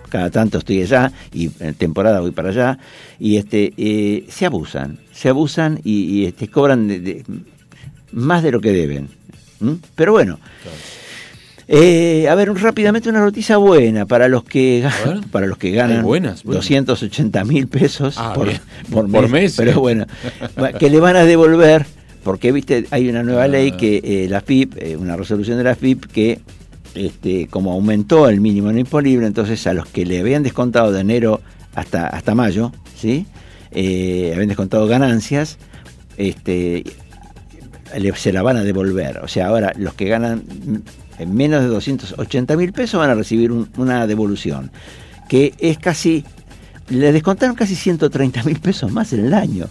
[0.09, 2.79] cada tanto estoy allá y en temporada voy para allá,
[3.21, 7.25] y este eh, se abusan, se abusan y, y, este, cobran de- de-
[8.13, 9.09] más de lo que deben.
[9.95, 10.39] Pero bueno.
[11.73, 15.21] Eh, a ver, rápidamente una noticia buena para los que ver.
[15.31, 16.65] para los que ganan buenas, buenas.
[16.65, 18.49] 280 mil pesos Ah, por,
[18.91, 19.75] por mes, mes, pero eh.
[19.75, 20.07] bueno,
[20.81, 21.87] que le van a devolver
[22.25, 23.49] porque viste hay una nueva Ah.
[23.49, 26.41] ley que eh, la FIP, eh, una resolución de la FIP que
[26.97, 31.03] este, como aumentó el mínimo no imponible, entonces a los que le habían descontado de
[31.03, 31.41] enero
[31.77, 33.27] hasta hasta mayo, sí,
[33.71, 35.57] habían descontado ganancias,
[36.17, 36.83] este,
[37.99, 39.19] le- se la van a devolver.
[39.19, 40.43] O sea, ahora los que ganan
[41.19, 44.71] en menos de 280 mil pesos van a recibir un- una devolución,
[45.29, 46.25] que es casi,
[46.89, 49.67] le descontaron casi 130 mil pesos más en el año.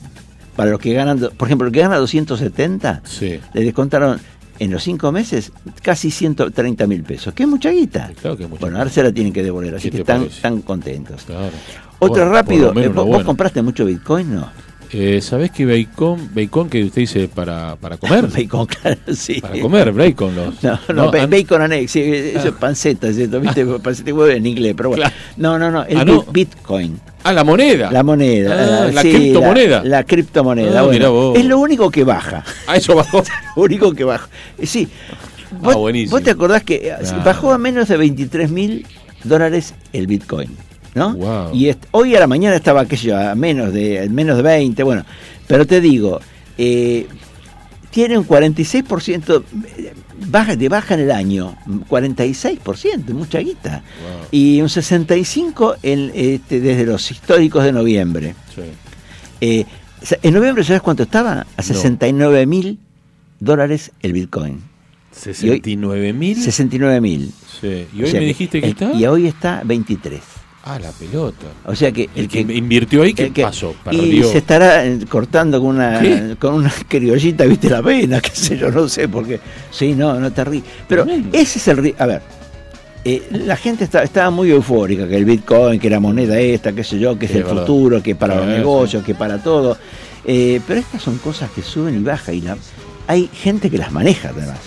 [0.56, 3.40] Para los que ganan, por ejemplo, el que gana 270, Sí.
[3.54, 4.20] le descontaron
[4.60, 8.12] en los cinco meses casi 130 mil pesos, que es mucha guita.
[8.22, 10.24] Claro que es mucha bueno, ahora se la tienen que devolver, así ¿Qué que están,
[10.24, 11.24] están contentos.
[11.24, 11.52] Claro.
[12.00, 14.36] Otro Bueno, rápido, ¿vos, compraste mucho Bitcoin?
[14.36, 14.50] No.
[14.92, 18.26] Eh, ¿Sabés qué bacon, bacon que usted dice para, para comer?
[18.36, 19.40] Bacon, claro, sí.
[19.40, 20.36] Para comer, bacon.
[20.36, 23.40] Los, No, no, an- bacon eggs, sí, eso es panceta, ¿cierto?
[23.40, 23.66] ¿Viste?
[23.66, 25.04] Panceta y huevo en inglés, pero bueno.
[25.04, 25.16] Claro.
[25.38, 26.24] No, no, no, el Ah, no.
[26.32, 27.00] Bitcoin.
[27.24, 27.92] Ah, la moneda.
[27.92, 28.52] La moneda.
[28.86, 29.84] Ah, eh, la sí, criptomoneda.
[29.84, 30.80] La, la criptomoneda.
[30.80, 31.38] Ah, bueno, mirá vos.
[31.38, 32.44] es lo único que baja.
[32.66, 33.24] Ah, eso bajó.
[33.56, 34.28] Lo único que baja.
[34.58, 34.88] Eh, Sí.
[35.62, 36.12] ¿Vos, Ah, buenísimo.
[36.18, 38.88] vos te acordás que eh, bajó a menos de 23 mil
[39.24, 40.50] dólares el Bitcoin?
[40.96, 41.14] ¿No?
[41.14, 41.54] Wow.
[41.56, 45.06] Y hoy a la mañana estaba, yo, a menos de, menos de 20, bueno.
[45.48, 46.20] Pero te digo,
[46.58, 47.08] eh,
[47.92, 49.44] tiene un 46%
[50.28, 51.56] baja, de baja en el año,
[51.90, 53.84] 46%, mucha guita.
[54.02, 54.28] Wow.
[54.32, 58.36] Y un 65% en, este, desde los históricos de noviembre.
[58.54, 58.62] Sí.
[59.42, 59.66] Eh,
[60.22, 61.46] en noviembre, ¿sabes cuánto estaba?
[61.58, 62.80] A 69 mil
[63.40, 64.62] dólares el Bitcoin.
[65.12, 66.42] 69 mil.
[66.42, 67.32] 69 mil.
[67.60, 67.88] Sí.
[67.94, 68.94] Y hoy me dijiste que el- está.
[68.94, 70.22] Y hoy está 23.
[70.64, 71.48] Ah, la pelota.
[71.66, 73.74] O sea que El que invirtió ahí, ¿qué que- pasó?
[73.92, 76.36] Y se estará eh, cortando con una ¿Qué?
[76.40, 79.40] con una criollita, viste la pena, qué sé yo, no sé, porque
[79.72, 80.64] sí, no, no te ríes.
[80.88, 81.30] Pero Tremendo.
[81.38, 82.22] ese es el a ver,
[83.06, 86.84] eh, la gente está- estaba muy eufórica, que el Bitcoin, que la moneda esta, qué
[86.84, 87.62] sé yo, que es el verdad.
[87.62, 89.78] futuro, que para los negocios, que para todo.
[90.26, 92.58] Eh, pero estas son cosas que suben y bajan y la,
[93.08, 94.60] hay gente que las maneja además.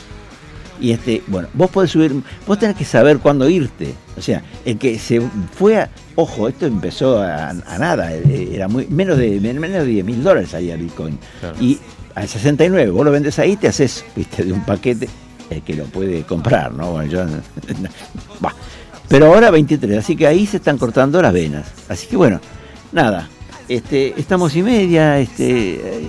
[0.83, 2.13] Y este, bueno, vos podés subir,
[2.45, 3.95] vos tenés que saber cuándo irte.
[4.19, 5.23] O sea, el que se
[5.55, 9.85] fue a, ojo, esto empezó a, a nada, eh, era muy, menos de, menos de
[9.85, 11.21] 10 mil dólares ahí el Bitcoin.
[11.39, 11.57] Claro.
[11.61, 11.79] Y
[12.17, 15.09] al 69, vos lo vendes ahí, te haces, viste, de un paquete,
[15.51, 16.91] el que lo puede comprar, ¿no?
[16.91, 17.25] Bueno, yo,
[18.41, 18.55] bah.
[19.07, 21.69] Pero ahora 23, así que ahí se están cortando las venas.
[21.89, 22.41] Así que bueno,
[22.91, 23.29] nada,
[23.69, 26.09] este, estamos y media, este, eh,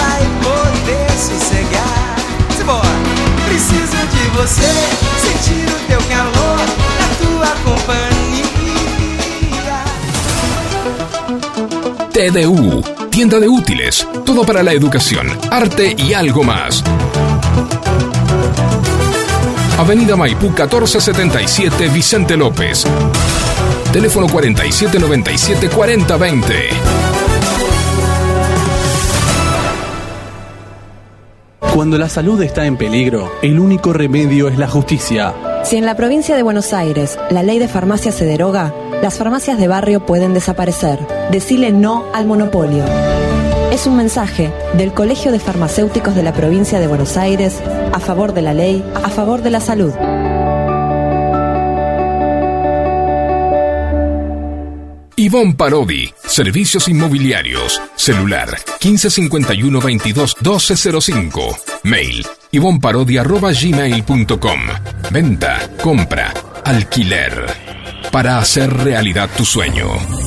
[3.61, 4.71] Preciso de você,
[5.21, 6.57] sentir o teu calor,
[6.97, 8.49] a tua companhia.
[12.11, 16.83] TDU, tienda de útiles, todo para la educación, arte y algo más.
[19.77, 22.87] Avenida Maipú 1477 Vicente López.
[23.93, 27.20] Teléfono 4797 4020.
[31.73, 35.33] Cuando la salud está en peligro, el único remedio es la justicia.
[35.63, 39.57] Si en la provincia de Buenos Aires la ley de farmacia se deroga, las farmacias
[39.57, 40.99] de barrio pueden desaparecer.
[41.31, 42.83] Decile no al monopolio.
[43.71, 47.61] Es un mensaje del Colegio de Farmacéuticos de la provincia de Buenos Aires
[47.93, 49.93] a favor de la ley, a favor de la salud.
[55.21, 64.59] Ivonne Parodi, Servicios Inmobiliarios, celular 1551 22 1205, mail ivonparodi.gmail.com,
[65.11, 66.33] venta, compra,
[66.65, 67.45] alquiler,
[68.11, 70.20] para hacer realidad tu sueño.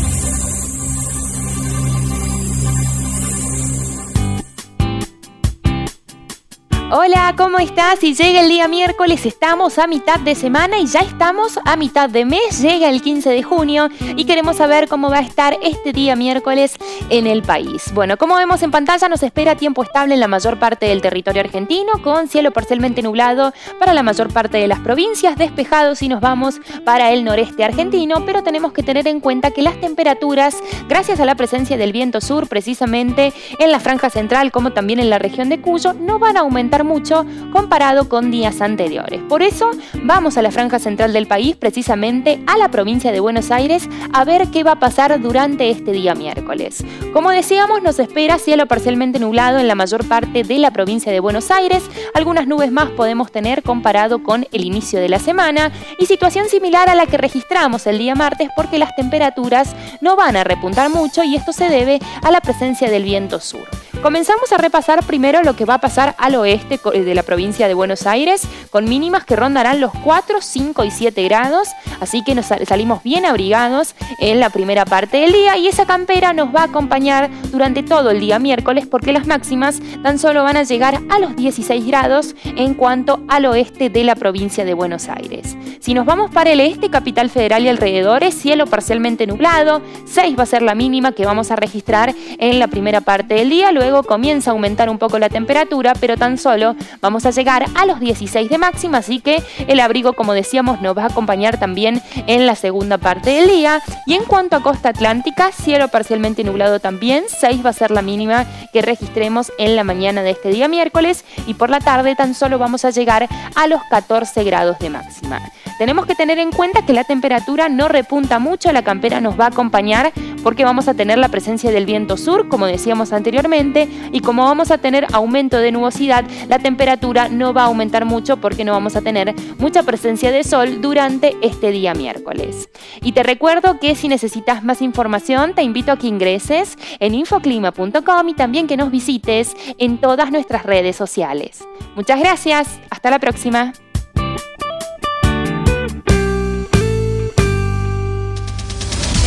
[6.96, 8.04] Hola, ¿cómo estás?
[8.04, 12.09] Y llega el día miércoles, estamos a mitad de semana y ya estamos a mitad
[12.09, 15.92] de mes, llega el 15 de junio y queremos saber cómo va a estar este
[15.92, 16.76] día miércoles
[17.11, 17.92] en el país.
[17.94, 21.40] Bueno, como vemos en pantalla, nos espera tiempo estable en la mayor parte del territorio
[21.40, 26.20] argentino, con cielo parcialmente nublado para la mayor parte de las provincias, despejado si nos
[26.20, 31.18] vamos para el noreste argentino, pero tenemos que tener en cuenta que las temperaturas, gracias
[31.18, 35.18] a la presencia del viento sur, precisamente en la franja central como también en la
[35.18, 39.20] región de Cuyo, no van a aumentar mucho comparado con días anteriores.
[39.29, 39.70] Por eso
[40.03, 44.25] vamos a la franja central del país, precisamente a la provincia de Buenos Aires, a
[44.25, 46.85] ver qué va a pasar durante este día miércoles.
[47.12, 51.20] Como decíamos, nos espera cielo parcialmente nublado en la mayor parte de la provincia de
[51.20, 51.83] Buenos Aires.
[52.14, 56.88] Algunas nubes más podemos tener comparado con el inicio de la semana y situación similar
[56.88, 61.25] a la que registramos el día martes porque las temperaturas no van a repuntar mucho
[61.25, 63.84] y esto se debe a la presencia del viento sur.
[64.02, 67.72] Comenzamos a repasar primero lo que va a pasar al oeste de la provincia de
[67.74, 71.68] Buenos Aires, con mínimas que rondarán los 4, 5 y 7 grados,
[72.00, 75.87] así que nos sal- salimos bien abrigados en la primera parte del día y esa
[75.87, 80.42] campera nos va a acompañar durante todo el día miércoles porque las máximas tan solo
[80.42, 84.74] van a llegar a los 16 grados en cuanto al oeste de la provincia de
[84.74, 85.57] Buenos Aires.
[85.80, 90.42] Si nos vamos para el este, Capital Federal y alrededores, cielo parcialmente nublado, 6 va
[90.42, 93.72] a ser la mínima que vamos a registrar en la primera parte del día,
[94.07, 98.01] comienza a aumentar un poco la temperatura, pero tan solo vamos a llegar a los
[98.01, 102.47] 16 de máxima, así que el abrigo, como decíamos, nos va a acompañar también en
[102.47, 103.83] la segunda parte del día.
[104.07, 108.03] Y en cuanto a costa atlántica, cielo parcialmente nublado también, 6 va a ser la
[108.03, 112.35] mínima que registremos en la mañana de este día miércoles y por la tarde tan
[112.35, 115.40] solo vamos a llegar a los 14 grados de máxima.
[115.79, 119.47] Tenemos que tener en cuenta que la temperatura no repunta mucho, la campera nos va
[119.47, 123.73] a acompañar porque vamos a tener la presencia del viento sur, como decíamos anteriormente,
[124.12, 128.37] y como vamos a tener aumento de nubosidad, la temperatura no va a aumentar mucho
[128.38, 132.68] porque no vamos a tener mucha presencia de sol durante este día miércoles.
[133.02, 138.28] Y te recuerdo que si necesitas más información, te invito a que ingreses en infoclima.com
[138.28, 141.64] y también que nos visites en todas nuestras redes sociales.
[141.96, 143.72] Muchas gracias, hasta la próxima.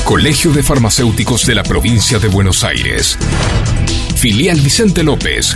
[0.07, 3.17] Colegio de Farmacéuticos de la Provincia de Buenos Aires.
[4.29, 5.55] Filial Vicente López.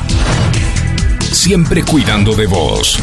[1.29, 2.97] Siempre cuidando de vos.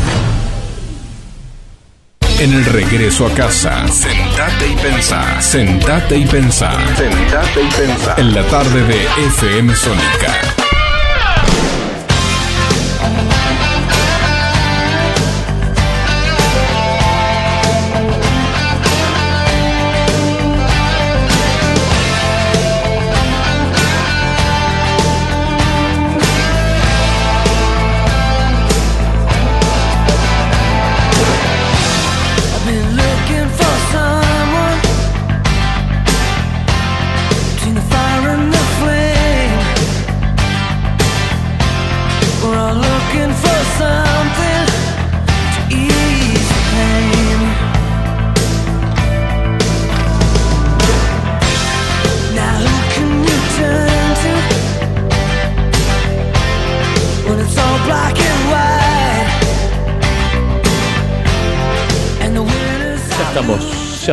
[2.38, 5.42] En el regreso a casa, sentate y pensá.
[5.42, 6.72] Sentate y pensá.
[6.96, 8.14] Sentate y pensá.
[8.16, 10.57] En la tarde de FM Sónica.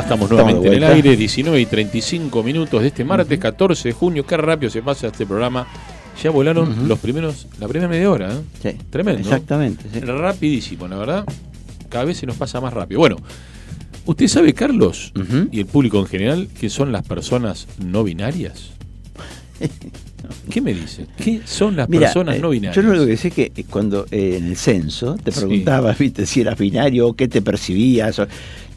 [0.05, 4.25] Estamos, nuevamente en el aire, 19 y 35 minutos de este martes 14 de junio.
[4.25, 5.67] Qué rápido se pasa este programa.
[6.21, 8.41] Ya volaron los primeros, la primera media hora, ¿eh?
[8.61, 9.21] Sí, Tremendo.
[9.21, 9.83] Exactamente.
[9.91, 9.99] sí.
[9.99, 11.25] Rapidísimo, la verdad.
[11.89, 12.99] Cada vez se nos pasa más rápido.
[12.99, 13.17] Bueno,
[14.05, 15.11] ¿usted sabe, Carlos,
[15.51, 18.71] y el público en general, qué son las personas no binarias?
[20.49, 21.05] ¿Qué me dice?
[21.17, 22.75] ¿Qué son las Mira, personas eh, no binarias?
[22.75, 25.39] Yo lo único que sé es que eh, cuando eh, en el censo te Sí.
[25.39, 28.17] preguntabas, viste, si eras binario o qué te percibías.
[28.19, 28.27] o-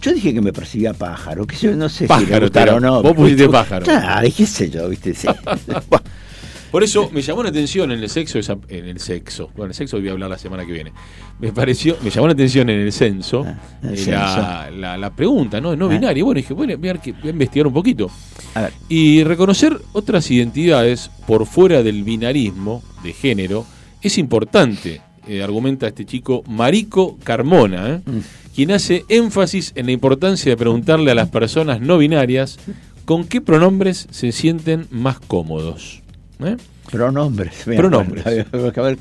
[0.01, 2.77] Yo dije que me percibía pájaro, que yo no sé si Pájaro, me gustara te
[2.77, 3.03] o no.
[3.03, 3.85] vos pusiste pájaro.
[3.85, 5.15] Claro, qué sé yo, viste.
[5.15, 5.27] sí.
[6.71, 9.75] Por eso me llamó la atención en el sexo, esa- en el sexo, bueno, el
[9.75, 10.93] sexo voy a hablar la semana que viene.
[11.41, 15.11] Me pareció, me llamó la atención en el censo, Ah, el eh, la, la- la
[15.17, 15.75] pregunta, ¿no?
[15.75, 15.89] No Ah.
[15.89, 16.23] binaria.
[16.23, 18.11] Bueno, dije, bueno, voy a, voy a investigar un poquito.
[18.59, 23.65] A ver, Y reconocer otras identidades por fuera del binarismo de género
[24.03, 28.01] es importante, eh, argumenta este chico Marico Carmona, ¿eh?
[28.05, 28.19] Mm.
[28.55, 32.59] quien hace énfasis en la importancia de preguntarle a las personas no binarias
[33.05, 36.03] con qué pronombres se sienten más cómodos.
[36.41, 36.57] ¿eh?
[36.91, 37.67] pronombres.
[37.67, 38.25] mira, Pronombres.
[38.25, 38.99] bueno, a ver, a ver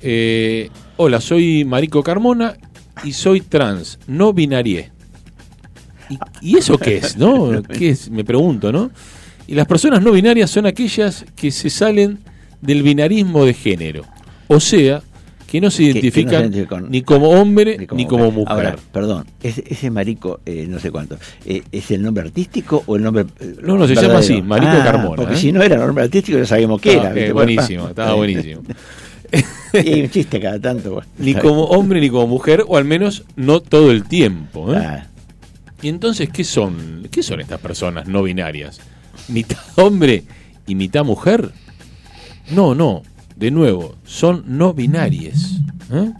[0.00, 2.54] qué- hola, soy Marico Carmona
[3.02, 4.92] y soy trans, no binarié.
[6.10, 7.62] ¿Y, y eso qué es, no?
[7.62, 8.10] ¿Qué es?
[8.10, 8.90] Me pregunto, ¿no?
[9.46, 12.18] Y las personas no binarias son aquellas que se salen
[12.60, 14.04] del binarismo de género.
[14.48, 15.02] O sea,
[15.46, 18.30] que no se que- que no se identifican con- ni como hombre ni ni como
[18.30, 18.52] mujer.
[18.52, 22.96] Ahora, perdón, ese, ese marico, eh, no sé cuánto, eh, ¿es el nombre artístico o
[22.96, 25.38] el nombre eh, No, no, se llama así, Marico Ah, Carmona, Porque ¿eh?
[25.38, 27.32] si no era nombre artístico ya sabíamos qué Estaba, era.
[27.32, 28.62] buenísimo, estaba buenísimo.
[29.74, 30.92] Y hay un chiste cada tanto.
[30.94, 31.06] bueno.
[31.18, 34.72] Ni como hombre ni como mujer, o al menos no todo el tiempo.
[34.74, 35.06] Ah,
[35.84, 37.06] Y entonces, ¿qué son?
[37.10, 38.80] ¿Qué son estas personas no binarias?
[39.28, 40.24] ¿Mitad hombre
[40.66, 41.52] y mitad mujer?
[42.52, 43.02] No, no.
[43.36, 45.60] De nuevo, son no binarias.
[45.92, 46.10] ¿eh?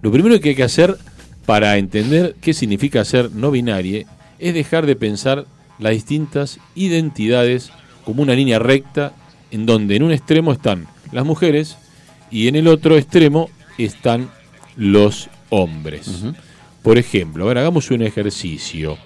[0.00, 0.98] Lo primero que hay que hacer
[1.46, 4.08] para entender qué significa ser no binario
[4.40, 5.46] es dejar de pensar
[5.78, 7.70] las distintas identidades
[8.04, 9.12] como una línea recta
[9.52, 11.76] en donde en un extremo están las mujeres
[12.28, 14.30] y en el otro extremo están
[14.74, 16.24] los hombres.
[16.82, 18.98] Por ejemplo, a ver, hagamos un ejercicio.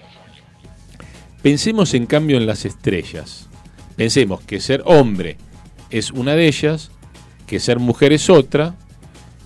[1.46, 3.46] Pensemos en cambio en las estrellas.
[3.94, 5.36] Pensemos que ser hombre
[5.90, 6.90] es una de ellas,
[7.46, 8.74] que ser mujer es otra,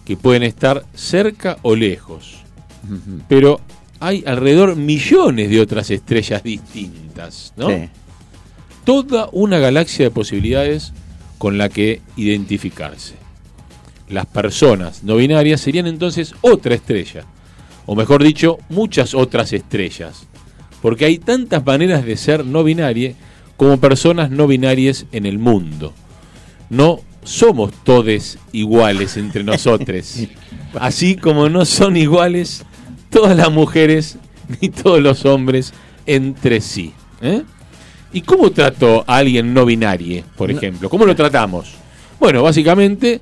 [0.07, 2.39] que pueden estar cerca o lejos.
[3.29, 3.61] Pero
[3.99, 7.69] hay alrededor millones de otras estrellas distintas, ¿no?
[7.69, 7.91] sí.
[8.85, 10.95] Toda una galaxia de posibilidades
[11.37, 13.17] con la que identificarse.
[14.09, 17.27] Las personas no binarias serían entonces otra estrella,
[17.85, 20.30] o mejor dicho, muchas otras estrellas,
[20.83, 23.15] porque hay tantas maneras de ser no binaria
[23.57, 25.93] como personas no binarias en el mundo.
[26.71, 30.27] No somos todos iguales entre nosotros,
[30.81, 32.65] así como no son iguales
[33.11, 34.17] todas las mujeres
[34.61, 35.75] ni todos los hombres
[36.07, 36.93] entre sí.
[37.21, 37.43] ¿eh?
[38.13, 40.89] ¿Y cómo trato a alguien no binario, por ejemplo?
[40.89, 41.75] ¿Cómo lo tratamos?
[42.19, 43.21] Bueno, básicamente,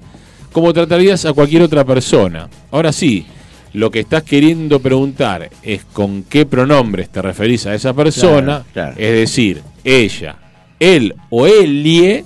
[0.52, 2.48] como tratarías a cualquier otra persona.
[2.70, 3.26] Ahora sí,
[3.72, 8.94] lo que estás queriendo preguntar es con qué pronombres te referís a esa persona, Claro,
[8.94, 8.94] claro.
[8.98, 10.36] es decir, ella,
[10.80, 12.24] él o elie,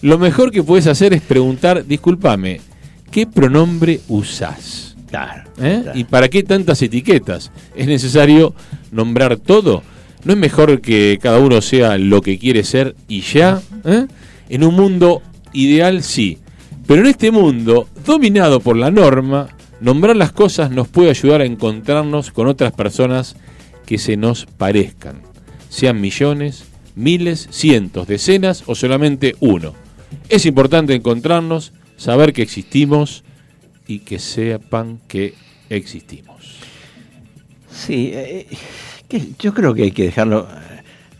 [0.00, 2.60] lo mejor que puedes hacer es preguntar, discúlpame,
[3.10, 4.96] ¿qué pronombre usás?
[5.08, 5.50] Claro.
[5.60, 5.80] ¿Eh?
[5.82, 5.98] claro.
[5.98, 7.50] ¿Y para qué tantas etiquetas?
[7.76, 8.54] ¿Es necesario
[8.90, 9.82] nombrar todo?
[10.24, 13.60] ¿No es mejor que cada uno sea lo que quiere ser y ya?
[13.84, 14.06] ¿Eh?
[14.48, 15.20] En un mundo
[15.52, 16.38] ideal sí,
[16.86, 19.48] pero en este mundo dominado por la norma,
[19.82, 23.36] nombrar las cosas nos puede ayudar a encontrarnos con otras personas
[23.84, 25.20] que se nos parezcan,
[25.68, 26.64] sean millones,
[26.94, 29.74] miles, cientos, decenas o solamente uno.
[30.28, 33.24] Es importante encontrarnos, saber que existimos
[33.88, 35.34] y que sepan que
[35.68, 36.58] existimos.
[37.70, 38.46] Sí, eh,
[39.38, 40.46] yo creo que hay que dejarlo,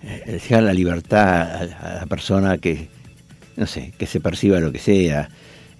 [0.05, 2.89] eh, dejar la libertad a, a la persona que,
[3.57, 5.29] no sé, que se perciba lo que sea,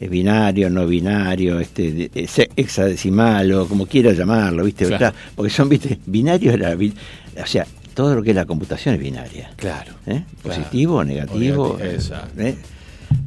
[0.09, 2.11] binario, no binario, este,
[2.57, 4.87] hexadecimal o como quiera llamarlo, ¿viste?
[4.87, 5.15] Claro.
[5.35, 5.99] Porque son, ¿viste?
[6.07, 9.51] Binarios, era o sea, todo lo que es la computación es binaria.
[9.57, 9.93] Claro.
[10.07, 10.23] ¿eh?
[10.43, 11.65] Positivo negativo.
[11.65, 12.41] O negativo, exacto.
[12.41, 12.57] ¿eh?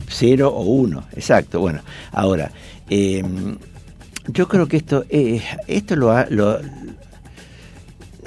[0.08, 1.60] Cero o uno, exacto.
[1.60, 2.52] Bueno, ahora,
[2.90, 3.24] eh,
[4.28, 6.60] yo creo que esto, esto lo, ha- lo,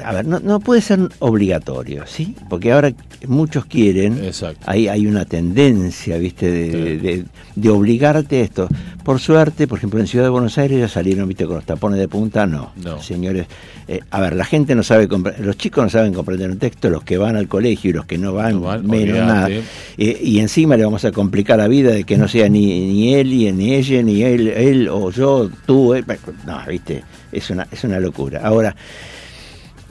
[0.05, 2.35] a ver, no, no puede ser obligatorio, ¿sí?
[2.49, 2.93] Porque ahora
[3.27, 4.61] muchos quieren, Exacto.
[4.67, 6.51] hay, hay una tendencia, ¿viste?
[6.51, 6.97] De, Sí.
[6.99, 7.25] de-
[7.57, 8.69] de obligarte a esto.
[9.03, 11.45] Por suerte, por ejemplo, en Ciudad de Buenos Aires ya salieron, ¿viste?
[11.45, 12.71] Con los tapones de punta, no.
[12.77, 13.03] No.
[13.03, 13.47] Señores,
[13.89, 15.09] eh, a ver, la gente no sabe,
[15.41, 18.17] los chicos no saben comprender un texto, los que van al colegio y los que
[18.17, 19.49] no van, No van, menos nada.
[19.51, 23.15] Eh, y encima le vamos a complicar la vida de que no sea ni, ni
[23.15, 25.95] él, y ni ella, ni él, él o yo, tú.
[25.95, 26.05] él.
[26.47, 28.41] No, viste, es una, es una locura.
[28.45, 28.77] Ahora,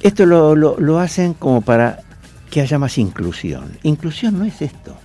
[0.01, 1.99] Esto lo, lo- lo hacen como para
[2.49, 3.71] que haya más inclusión.
[3.83, 4.95] Inclusión no es esto.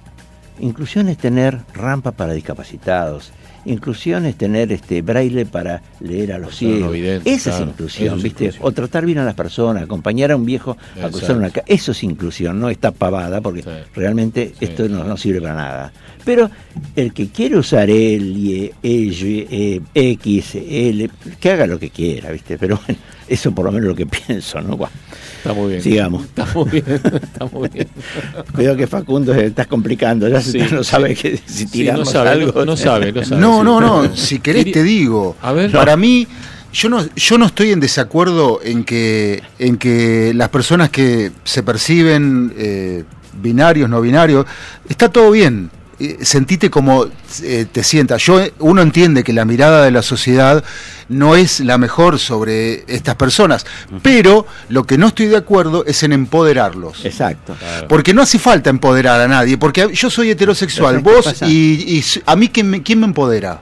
[0.60, 3.32] Inclusión es tener rampa para discapacitados.
[3.64, 6.96] Inclusión es tener este braille para leer a los no ciegos.
[7.24, 8.44] Esa claro, es inclusión, es ¿viste?
[8.46, 8.66] inclusión.
[8.68, 10.76] O tratar bien a las personas, acompañar a un viejo a
[11.08, 11.36] cruzar Exacto.
[11.36, 11.64] una calle.
[11.68, 13.68] Eso es inclusión, no está pavada, porque Sí.
[13.94, 14.64] realmente Sí.
[14.64, 15.92] esto no, no sirve para nada.
[16.24, 16.50] Pero
[16.96, 21.90] el que quiere usar el, y, el, y, eh, X, L, que haga lo que
[21.90, 22.58] quiera, ¿viste?
[22.58, 24.76] Pero bueno, eso por lo menos es lo que pienso, ¿no?
[24.76, 24.90] Buah.
[25.38, 25.82] Está muy bien.
[25.82, 26.24] Sigamos.
[26.24, 27.88] Está muy bien, está muy bien.
[28.54, 30.90] Cuidado que Facundo se estás complicando, ya Sí, no sí.
[30.90, 32.52] sabe que si Sí, tirarnos no sabe, algo.
[32.60, 33.40] no, no sabe, no sabe.
[33.40, 33.64] No, sí.
[33.64, 34.16] no, no.
[34.16, 35.36] Si querés Quería- te digo.
[35.42, 35.72] A ver.
[35.72, 36.28] Para mí,
[36.72, 41.62] yo no, yo no estoy en desacuerdo en que, en que las personas que se
[41.64, 43.02] perciben eh,
[43.42, 44.46] binarios, no binarios,
[44.88, 45.70] está todo bien.
[46.04, 47.06] Eh, Sentite como
[47.44, 48.20] eh, te sientas.
[48.24, 50.64] Yo, uno entiende que la mirada de la sociedad
[51.08, 53.64] no es la mejor sobre estas personas,
[54.02, 57.04] pero lo que no estoy de acuerdo es en empoderarlos.
[57.04, 57.54] Exacto.
[57.88, 61.50] Porque no hace falta empoderar a nadie, porque yo soy heterosexual, Pero ¿sabes qué vos
[61.50, 63.60] y, a mí quién me, quién me empodera.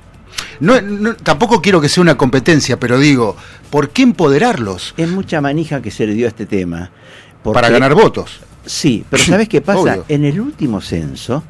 [0.61, 3.37] No, no- tampoco quiero que sea una competencia, pero digo,
[3.69, 4.95] ¿por qué empoderarlos?
[4.97, 6.91] Es mucha manija que se le dio a este tema.
[7.43, 8.41] porque- Para ganar votos.
[8.65, 9.81] Sí, pero ¿sabes qué pasa?
[9.81, 10.05] Obvio.
[10.09, 11.43] En el último censo,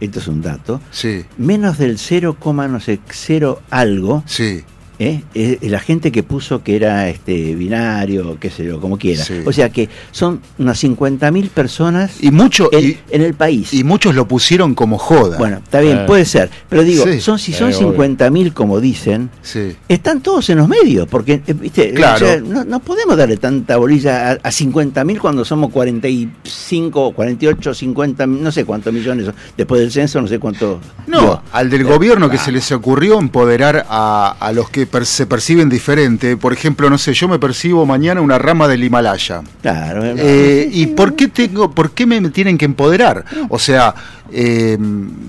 [0.00, 2.36] esto es un dato, Sí, menos del 0,
[2.68, 4.64] no sé, 0 algo, sí.
[4.98, 5.22] ¿Eh?
[5.34, 9.22] Eh, la gente que puso que era este binario, qué sé yo, como quiera.
[9.24, 9.34] Sí.
[9.46, 13.72] O sea que son unas 50.000 personas Y, mucho, en, y, en el país.
[13.74, 15.38] y muchos lo pusieron como joda.
[15.38, 16.04] bueno, está bien, Eh.
[16.06, 16.50] puede ser.
[16.68, 17.20] Pero digo, Sí.
[17.20, 17.92] son, si son Eh, obvio.
[17.92, 19.76] 50.000 como dicen, Sí.
[19.88, 21.92] están todos en los medios, porque eh, ¿viste?
[21.92, 22.16] Claro.
[22.26, 27.74] O sea, no, no podemos darle tanta bolilla a, a 50.000 cuando somos 45, 48,
[27.74, 29.34] 50, no sé cuántos millones, son.
[29.56, 30.80] después del censo no sé cuánto.
[31.06, 34.70] No, digo, al del eh, gobierno que ah, se les ocurrió empoderar a, a los
[34.70, 36.36] que per- se perciben diferente.
[36.36, 39.42] Por ejemplo, no sé, yo me percibo mañana una rama del Himalaya.
[39.62, 43.24] Claro, eh, Eh, ¿Y por qué tengo, por qué me tienen que empoderar?
[43.48, 43.94] O sea,
[44.32, 44.76] eh,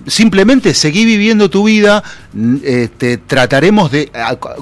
[0.07, 2.03] simplemente seguí viviendo tu vida,
[2.63, 4.11] este, trataremos de,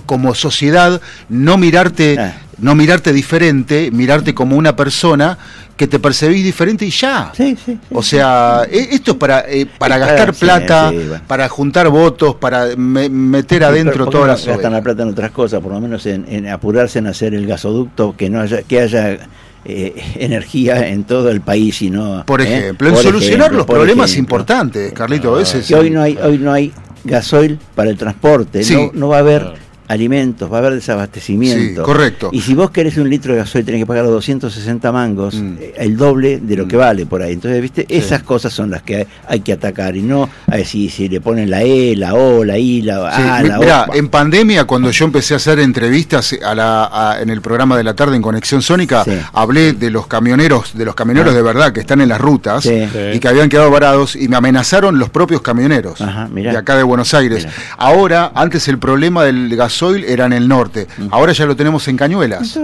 [0.05, 2.37] como sociedad, no mirarte, Ah.
[2.59, 5.37] no mirarte diferente, mirarte como una persona
[5.77, 7.31] que te percibís diferente y ya.
[7.35, 7.79] sí, sí, sí.
[7.93, 11.23] O sea, e- esto es para, eh, para gastar plata, sí, bueno.
[11.27, 14.73] para juntar votos, para me- meter Sí, adentro pero ¿por qué todas no las gastan
[14.73, 18.15] la plata en otras cosas, por lo menos en, en apurarse en hacer el gasoducto,
[18.17, 19.19] que no haya, que haya
[19.65, 22.23] eh, energía en todo el país y no.
[22.25, 22.45] Por ¿eh?
[22.57, 24.35] ejemplo, en Por solucionar ejemplo, los problemas ejemplo.
[24.35, 25.35] importantes, Carlito.
[25.35, 26.73] a veces que hoy no hay hoy no hay
[27.03, 28.73] gasoil para el transporte Sí.
[28.75, 29.57] no, no va a haber Claro.
[29.87, 32.29] Alimentos va a haber desabastecimiento Sí, correcto.
[32.31, 35.55] y si vos querés un litro de gasoil tenés que pagar 260 mangos Mm.
[35.59, 36.79] eh, el doble de lo que Mm.
[36.79, 40.01] vale por ahí entonces viste esas cosas son las que hay, hay que atacar y
[40.01, 43.43] no a decir si le ponen la E la O la I la Sí, A
[43.43, 47.29] la mirá, O en pandemia, cuando yo empecé a hacer entrevistas a la, a- en
[47.29, 51.33] el programa de la tarde en Conexión Sónica, hablé de los camioneros, de los camioneros
[51.33, 51.37] Ah.
[51.37, 54.99] de verdad que están en las rutas y que habían quedado varados y me amenazaron
[54.99, 57.45] los propios camioneros Ajá, de acá de Buenos Aires.
[57.45, 57.55] Mirá.
[57.77, 61.97] Ahora, antes el problema del gasoil era en el norte, ahora ya lo tenemos en
[61.97, 62.57] Cañuelas.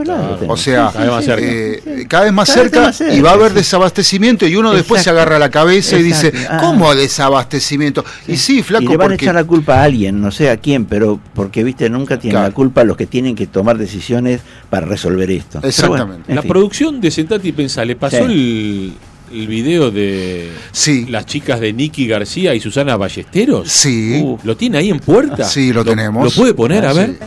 [0.48, 1.42] O sea, Cada vez más cerca.
[1.46, 3.56] eh, cada vez más Cada vez cerca más cerca, y va a haber sí.
[3.56, 6.32] desabastecimiento y uno después se agarra la cabeza y dice.
[6.50, 6.58] Ah.
[6.62, 8.04] ¿cómo desabastecimiento?
[8.28, 10.58] Y sí, flaco, y le van a echar la culpa a alguien, no sé a
[10.58, 12.48] quién, pero porque viste nunca tienen Claro.
[12.48, 15.60] la culpa los que tienen que tomar decisiones para resolver esto.
[15.64, 16.30] Exactamente.
[16.32, 16.50] en La fin.
[16.52, 18.24] producción de Sentate y Pensá, ¿le pasó Sí.
[18.24, 18.94] el,
[19.34, 21.06] el video de Sí.
[21.08, 23.70] las chicas de Nicky García y Susana Ballesteros?
[23.72, 24.22] Sí.
[24.24, 25.44] Uh, ¿Lo tiene ahí en puerta?
[25.44, 26.24] Sí, lo tenemos.
[26.24, 26.86] ¿Lo puede poner?
[26.86, 27.10] Ah, a ver.
[27.12, 27.18] sí.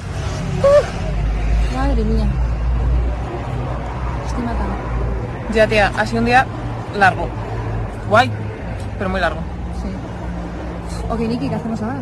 [1.76, 2.26] Madre mía.
[4.26, 4.74] Estoy matando.
[5.54, 6.46] Ya, tía, ha sido un día
[6.98, 7.28] largo.
[8.09, 8.30] Guay,
[8.98, 9.40] pero muy largo.
[9.82, 9.88] Sí.
[11.12, 12.00] Ok, Niki, ¿qué hacemos ahora?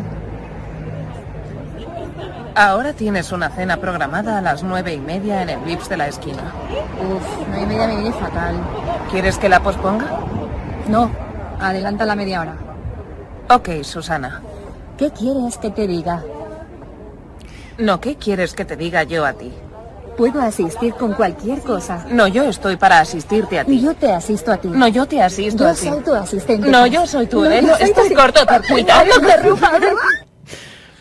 [2.55, 6.07] Ahora tienes una cena programada a las nueve y media en el Blips de la
[6.07, 6.53] esquina.
[6.71, 8.55] Uf, no hay media me viene fatal.
[9.11, 10.05] ¿Quieres que la posponga?
[10.87, 11.11] No,
[11.59, 12.55] adelanta la media hora.
[13.49, 14.41] Ok, Susana.
[14.97, 16.23] ¿Qué quieres que te diga?
[17.77, 19.51] No, ¿qué quieres que te diga yo a ti?
[20.17, 22.05] Puedo asistir con cualquier cosa.
[22.09, 23.81] No, yo estoy para asistirte a Y ti.
[23.81, 24.69] yo te asisto a ti.
[24.69, 25.87] No, yo te asisto yo a ti.
[25.89, 26.69] soy tu asistente.
[26.69, 29.11] No, yo soy tu No, yo soy tu cortocircuitado.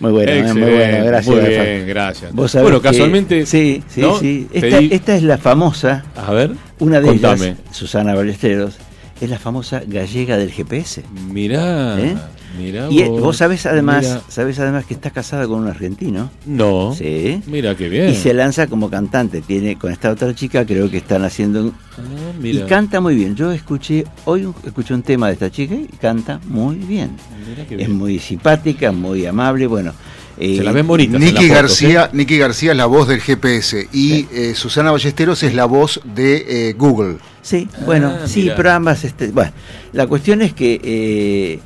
[0.00, 1.36] Muy bueno, eh, muy bueno, gracias.
[1.36, 2.32] Muy bien, gracias.
[2.32, 3.46] Vos sabés bueno, que- casualmente.
[3.46, 4.18] Sí, sí, ¿no?
[4.18, 4.48] sí.
[4.52, 6.50] Esta, esta es la famosa, A ver.
[6.80, 7.46] una de contame.
[7.46, 8.76] ellas, Susana Ballesteros,
[9.24, 11.02] es la famosa gallega del GPS.
[11.30, 12.00] Mirá.
[12.00, 12.16] ¿Eh?
[12.58, 14.22] Mirá Y eh, vos sabés además, Mirá.
[14.28, 16.30] sabés además que está casada con un argentino.
[16.46, 16.94] No.
[16.96, 17.42] Sí.
[17.46, 18.10] Mira qué bien.
[18.10, 19.40] Y se lanza como cantante.
[19.40, 23.34] Tiene con esta otra chica, creo que están haciendo un, Ah, y canta muy bien.
[23.36, 27.10] Yo escuché hoy un- escuché un tema de esta chica y canta muy bien.
[27.48, 27.96] Mirá qué Es bien.
[27.98, 29.66] muy simpática, muy amable.
[29.66, 29.92] Bueno,
[30.36, 32.08] Eh, Se las ven bonitas en Nicky García, ¿eh?
[32.12, 36.70] Nicky García es la voz del GPS y eh, Susana Ballesteros es la voz de
[36.70, 37.18] eh, Google.
[37.44, 38.56] Sí, bueno, Ah, sí, mira.
[38.56, 39.52] pero ambas, este, bueno,
[39.92, 41.60] la cuestión es que, eh,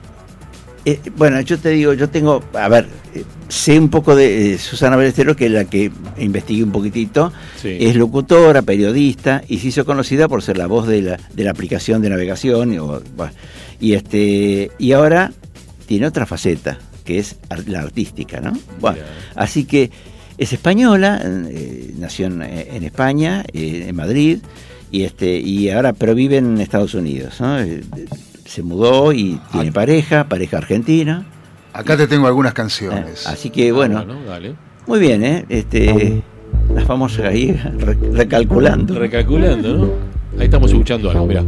[0.85, 4.59] eh, bueno, yo te digo, yo tengo, a ver, eh, sé un poco de eh,
[4.59, 7.77] Susana Ballesteros, que es la que investigué un poquitito, Sí.
[7.81, 11.53] es locutora, periodista, y se hizo conocida por ser la voz de la, de la
[11.53, 13.33] aplicación de navegación, y, bueno,
[13.81, 15.31] y este, y ahora
[15.87, 18.53] tiene otra faceta, que es la artística, ¿no?
[18.81, 18.99] Bueno,
[19.37, 19.93] así que
[20.37, 21.23] es española,
[21.99, 24.39] nació en, en España, en Madrid,
[24.91, 27.59] y este y ahora pero vive en Estados Unidos, ¿no?
[27.61, 27.83] Eh,
[28.45, 31.27] Se mudó y tiene pareja, pareja argentina.
[31.75, 33.27] Acá te tengo algunas canciones.
[33.27, 34.55] Así que bueno, Ah, bueno, dale.
[34.87, 35.45] muy bien, ¿eh?
[35.51, 36.23] Este,
[36.75, 38.99] las vamos ahí re- recalculando.
[38.99, 39.85] Recalculando, ¿no?
[40.39, 41.45] Ahí estamos escuchando algo, mirá.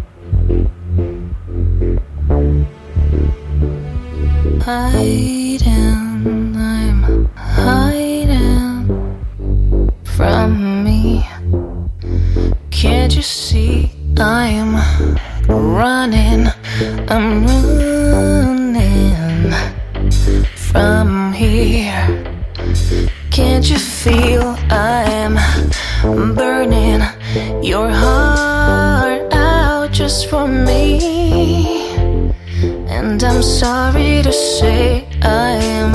[4.90, 6.24] hiding,
[6.56, 8.86] I'm hiding
[10.04, 10.79] from me.
[12.70, 14.76] Can't you see I'm
[15.48, 16.46] running?
[17.08, 17.46] I'm
[18.12, 19.52] running
[20.56, 22.34] from here.
[23.30, 25.34] Can't you feel I'm
[26.34, 27.02] burning
[27.62, 31.92] your heart out just for me?
[32.88, 35.92] And I'm sorry to say I am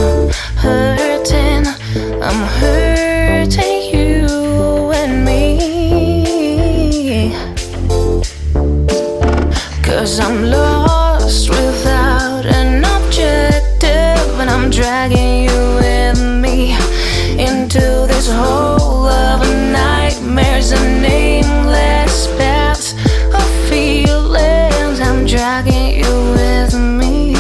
[0.58, 1.66] hurting.
[2.22, 3.75] I'm hurting
[10.06, 14.40] Cause I'm lost without an objective.
[14.40, 16.78] And I'm dragging you with me
[17.42, 19.42] into this hole of
[19.72, 22.94] nightmares and nameless paths
[23.34, 25.00] of feelings.
[25.00, 27.34] I'm dragging you with me.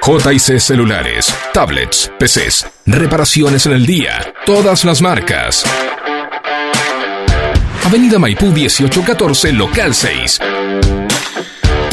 [0.06, 5.64] JC Celulares, tablets, PCs, reparaciones en el día, todas las marcas.
[7.86, 10.40] Avenida Maipú 1814, local 6.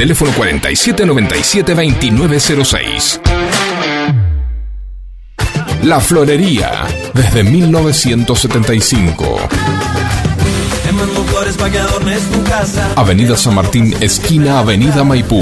[0.02, 3.22] Teléfono 4797-2906.
[5.84, 9.38] La Florería, desde 1975.
[10.84, 12.90] Te mando flores para que adornes tu casa.
[12.96, 15.40] Avenida San Martín, esquina Avenida Maipú.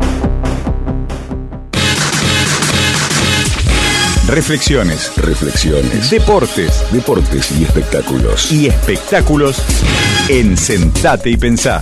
[4.29, 5.11] Reflexiones.
[5.17, 6.09] Reflexiones.
[6.09, 6.83] Deportes.
[6.91, 8.51] Deportes y espectáculos.
[8.51, 9.57] Y espectáculos
[10.29, 11.81] en Sentate y Pensá.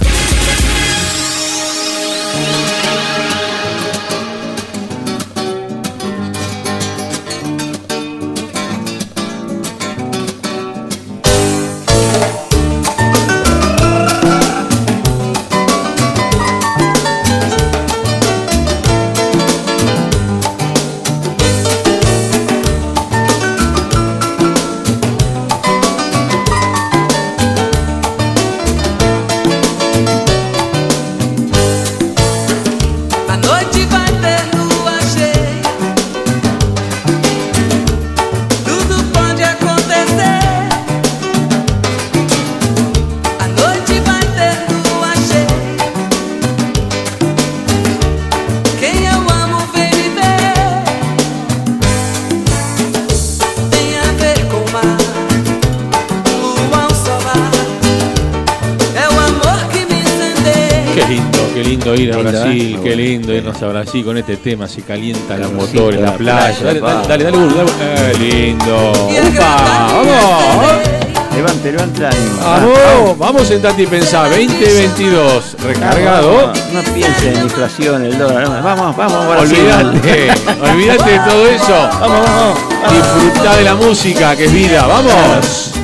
[63.58, 66.58] Irnos a Brasil con este tema, se calientan los motores, la la playa.
[66.60, 68.12] playa, Dale, dale, dale, dale, dale, dale.
[68.12, 68.92] Qué lindo.
[68.92, 69.88] ¡Upa!
[69.94, 70.98] ¡Vamos!
[71.36, 72.40] Levante, levante el ánimo.
[72.42, 73.18] ¡Vamos!
[73.18, 74.28] Vamos, sentate y pensá.
[74.30, 76.54] 2022, recargado.
[76.74, 78.50] No, no piense en inflación, el dólar.
[78.50, 79.42] no, Vamos, vamos.
[79.42, 80.32] Olvídate,
[80.62, 81.90] olvídate de todo eso.
[82.00, 82.58] Vamos, vamos.
[82.92, 84.86] Disfrutá de la música, que es vida.
[84.88, 85.77] ¡Vamos!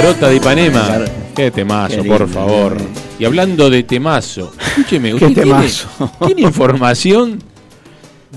[0.00, 1.00] Garota de Ipanema.
[1.34, 2.76] Qué temazo, Qué por favor.
[2.78, 2.84] eh.
[3.18, 5.88] Y hablando de temazo, escúcheme, ¿usted tiene, temazo.
[6.26, 7.38] tiene información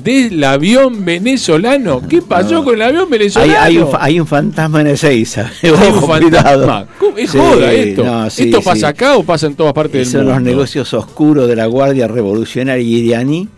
[0.04, 2.02] del avión venezolano.
[2.08, 2.64] ¿Qué pasó No.
[2.64, 3.60] con el avión Hay, venezolano?
[3.60, 5.52] hay un, fa- hay un fantasma en Ezeiza.
[5.62, 6.86] Hay un fantasma.
[7.18, 8.04] Es Sí, joda esto.
[8.06, 8.64] no, sí, ¿Esto sí.
[8.66, 10.50] pasa acá o pasa en todas partes Son del los mundo?
[10.50, 13.50] negocios oscuros de la Guardia Revolucionaria iraní.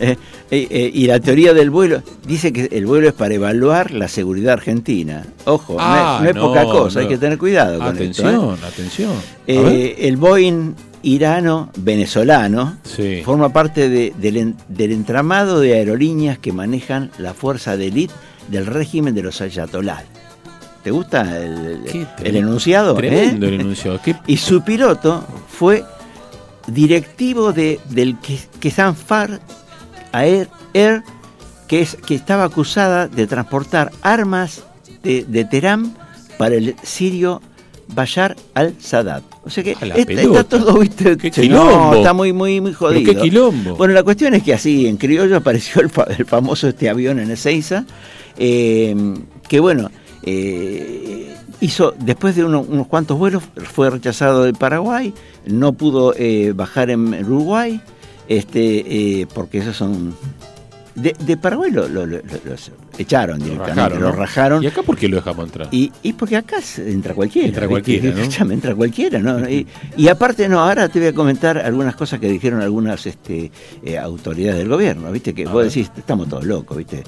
[0.00, 0.16] ¿eh?
[0.50, 4.08] Eh, eh, y la teoría del vuelo dice que el vuelo es para evaluar la
[4.08, 5.24] seguridad argentina.
[5.46, 8.28] Ojo, no es- Ah, no, es, no, poca cosa, hay que tener cuidado con Atención,
[8.28, 8.54] esto.
[8.54, 8.68] ¿eh?
[8.68, 9.12] atención.
[9.12, 9.94] A ver.
[9.98, 13.22] el Boeing irano-venezolano Sí.
[13.24, 18.14] forma parte de- del, en- del entramado de aerolíneas que manejan la fuerza de élite
[18.48, 20.02] del régimen de los ayatolás.
[20.82, 21.80] ¿Te gusta el,
[22.22, 22.94] enunciado?
[22.94, 23.48] Tremendo eh?
[23.54, 24.00] el enunciado.
[24.04, 25.82] Qué- Y su piloto fue
[26.66, 28.16] directivo de, del
[28.60, 29.40] Kesan Far
[30.22, 31.02] Air, Air,
[31.68, 34.62] que, es, que estaba acusada de transportar armas
[35.02, 35.94] de, de Teherán
[36.38, 37.40] para el sirio
[37.88, 39.22] Bashar al-Sadat.
[39.44, 41.16] O sea que la está, está todo, ¿viste?
[41.18, 41.70] Qué quilombo.
[41.70, 43.12] no, está muy, muy, muy jodido.
[43.12, 43.76] qué quilombo.
[43.76, 47.30] Bueno, la cuestión es que así, en criollo apareció el, el famoso este avión en
[47.30, 47.84] Ezeiza,
[48.38, 48.96] eh,
[49.48, 49.90] que bueno,
[50.22, 53.42] eh, hizo, después de uno- unos cuantos vuelos,
[53.72, 55.12] fue rechazado del Paraguay,
[55.46, 57.80] no pudo eh, bajar en Uruguay,
[58.28, 60.14] este, eh, porque esos son...
[60.94, 64.14] De, de Paraguay lo, lo- lo- lo- los echaron directamente, rajaron, lo ¿no?
[64.16, 64.62] rajaron.
[64.62, 65.66] ¿Y acá por qué lo dejamos entrar?
[65.72, 67.48] Y, y porque acá entra cualquiera.
[67.48, 68.52] Entra cualquiera, ¿no?
[68.52, 69.50] Entra cualquiera, ¿no?
[69.50, 69.66] Y,
[69.96, 73.50] y aparte, no, ahora te voy a comentar algunas cosas que dijeron algunas este,
[73.84, 75.34] eh, autoridades del gobierno, ¿viste?
[75.34, 75.66] Que A vos ver.
[75.66, 77.02] decís, estamos todos locos, ¿viste?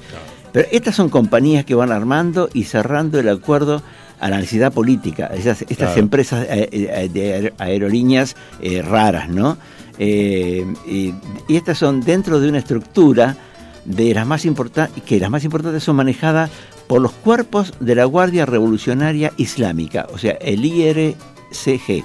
[0.53, 3.83] Pero estas son compañías que van armando y cerrando el acuerdo
[4.19, 5.27] a la necesidad política.
[5.29, 6.01] Esas, estas Claro.
[6.01, 9.59] empresas eh, eh, de aer- aerolíneas eh, raras, ¿no?
[9.99, 11.14] Eh, y,
[11.49, 13.36] y estas son dentro de una estructura
[13.84, 16.51] de las más importantes, que las más importantes son manejadas
[16.86, 22.05] por los cuerpos de la Guardia Revolucionaria Islámica, o sea, el IRCG.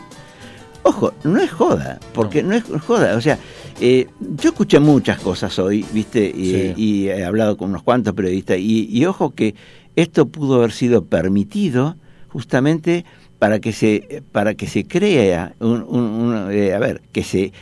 [0.83, 3.37] Ojo, no es joda, porque no, es joda, o sea,
[3.79, 6.25] eh, yo escuché muchas cosas hoy, ¿viste?
[6.35, 6.73] Y, Sí.
[6.75, 9.53] y he hablado con unos cuantos periodistas, y, y ojo que
[9.95, 11.97] esto pudo haber sido permitido
[12.29, 13.05] justamente
[13.37, 17.53] para que se, para que se crea, un, un- un, eh, a ver, que se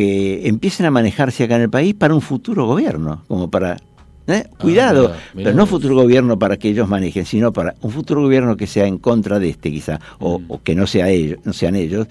[0.00, 3.78] que empiecen a manejarse acá en el país para un futuro gobierno, como para...
[4.26, 4.44] ¿eh?
[4.58, 8.58] Cuidado, mirá pero no futuro gobierno para que ellos manejen, sino para un futuro gobierno
[8.58, 10.44] que sea en contra de este quizá, o, Mm.
[10.48, 12.08] o que no sea ellos, no sean ellos,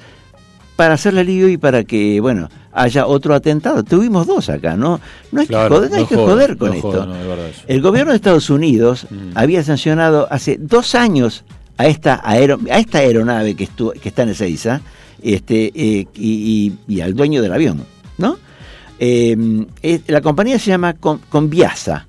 [0.76, 3.84] para hacerle lío y para que, bueno, haya otro atentado.
[3.84, 5.00] Tuvimos dos acá, ¿no?
[5.32, 7.06] No hay Claro, que joder, no hay que joder con no esto.
[7.06, 7.16] no.
[7.68, 9.32] El gobierno de Estados Unidos Mm.
[9.36, 11.44] había sancionado hace dos años
[11.78, 14.82] a esta, aero- a esta aeronave que, estu- que está en Ezeiza
[15.34, 17.84] este, eh, y, y- y al dueño del avión,
[18.17, 18.38] ¿no?
[18.99, 19.36] Eh,
[19.82, 22.07] eh, la compañía se llama Con- Conviasa,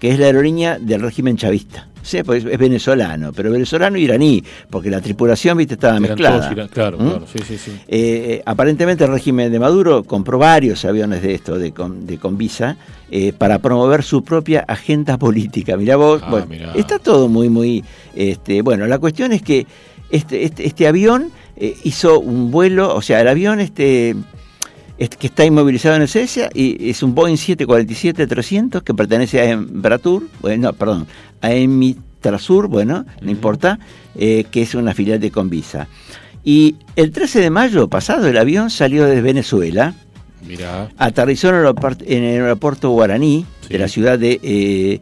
[0.00, 1.88] que es la aerolínea del régimen chavista.
[2.04, 6.50] Sí, pues es venezolano, pero venezolano iraní, porque la tripulación, viste, estaba Eran mezclada.
[6.52, 7.08] todos claro, ¿Mm?
[7.10, 7.70] claro, sí, sí, sí.
[7.86, 12.76] Eh, aparentemente el régimen de Maduro compró varios aviones de esto, de, de Convisa,
[13.08, 15.76] eh, para promover su propia agenda política.
[15.76, 16.72] Mirá vos, Ah, bueno, mirá.
[16.74, 17.84] está todo muy, muy...
[18.16, 19.64] Este, bueno, la cuestión es que
[20.10, 21.30] este, este, este avión
[21.64, 24.14] eh, hizo un vuelo, o sea, el avión este,
[24.98, 30.28] este que está inmovilizado en Ezeiza y es un Boeing 747-300 que pertenece a Embratur,
[30.40, 31.06] bueno, no, perdón,
[31.40, 33.78] a Emitrasur, bueno, no importa,
[34.16, 35.88] eh, que es una filial de Convisa.
[36.44, 39.94] Y el 13 de mayo pasado el avión salió desde Venezuela,
[40.46, 40.88] Mirá.
[40.98, 43.68] aterrizó en el aeropuerto, en el aeropuerto guaraní Sí.
[43.74, 44.40] de la ciudad de...
[44.42, 45.00] eh,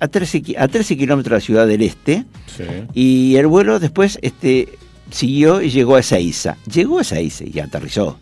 [0.00, 2.24] a 13, ki- a 13 kilómetros de la ciudad del este
[2.56, 2.64] Sí.
[2.94, 4.68] y el vuelo después este,
[5.10, 6.56] siguió y llegó a Ezeiza.
[6.70, 8.18] Llegó a Ezeiza y aterrizó.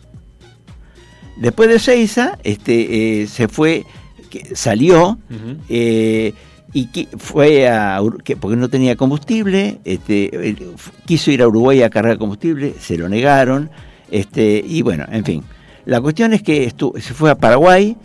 [1.37, 3.85] Después de Ezeiza este, eh, se fue,
[4.29, 5.19] que- salió
[5.69, 6.33] eh,
[6.73, 10.57] y fue a que- porque no tenía combustible, este, él
[11.05, 13.69] quiso ir a Uruguay a cargar combustible, se lo negaron,
[14.11, 15.43] este, y bueno, en fin.
[15.85, 16.69] La cuestión es que
[16.99, 17.95] se fue a Paraguay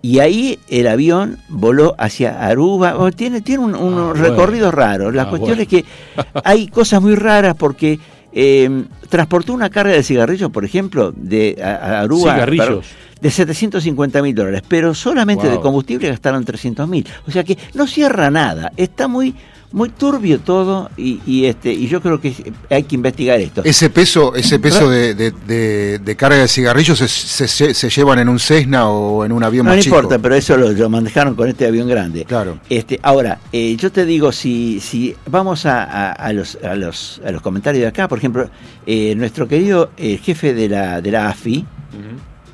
[0.00, 2.96] y ahí el avión voló hacia Aruba.
[2.96, 4.28] Oh, tiene tiene un- unos bueno.
[4.28, 5.12] recorridos raros.
[5.14, 5.62] La Ah, cuestión bueno.
[5.62, 5.84] es que
[6.44, 7.98] hay cosas muy raras porque
[8.38, 12.34] eh, transportó una carga de cigarrillos, por ejemplo, de a- a Aruba.
[12.34, 12.86] Cigarrillos.
[13.18, 15.62] de 750 mil dólares, pero solamente de Wow.
[15.62, 17.06] combustible gastaron 300 mil.
[17.26, 19.34] O sea que no cierra nada, está muy
[19.76, 22.32] muy turbio todo y, y, este y yo creo que
[22.70, 23.60] hay que investigar esto.
[23.62, 28.18] Ese peso, ese peso de, de- de- de carga de cigarrillos se, se- se llevan
[28.18, 29.96] en un Cessna o en un avión no, más no chico.
[29.96, 32.24] importa, pero eso lo, lo manejaron con este avión grande.
[32.24, 32.58] Claro.
[32.70, 37.20] Este, ahora, eh, yo te digo, si, si vamos a, a- a los, a, los,
[37.22, 38.48] a los comentarios de acá, por ejemplo,
[38.86, 41.66] eh, nuestro querido eh, jefe de la, de la AFI, Ujú.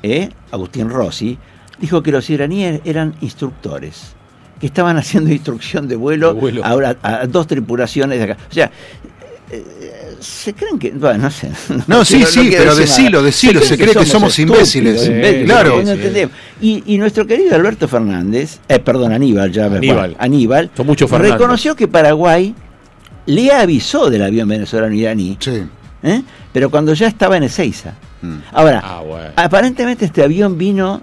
[0.03, 1.37] eh, Agustín Rossi,
[1.79, 4.13] dijo que los iraníes eran instructores,
[4.63, 6.61] que estaban haciendo instrucción de vuelo, De vuelo.
[6.63, 8.37] ahora a, dos tripulaciones de acá.
[8.49, 8.71] O sea,
[9.51, 10.91] eh, se creen que.
[10.91, 11.51] Bueno, no sé.
[11.85, 13.23] No, sí, sí, pero decilo, nada.
[13.23, 15.05] decilo, creen se que cree que somos imbéciles.
[15.05, 15.83] imbéciles, claro.
[15.83, 16.29] no.
[16.61, 20.15] Y, y nuestro querido Alberto Fernández, eh, perdón, Aníbal, ya Aníbal.
[20.17, 21.33] Aníbal, Son muchos Fernández.
[21.33, 22.55] reconoció que Paraguay
[23.25, 25.37] le avisó del avión venezolano iraní,
[26.03, 26.21] ¿eh?
[26.53, 27.95] pero cuando ya estaba en Ezeiza.
[28.21, 28.35] Mm.
[28.53, 29.29] Ahora, Ah, bueno.
[29.35, 31.01] aparentemente este avión vino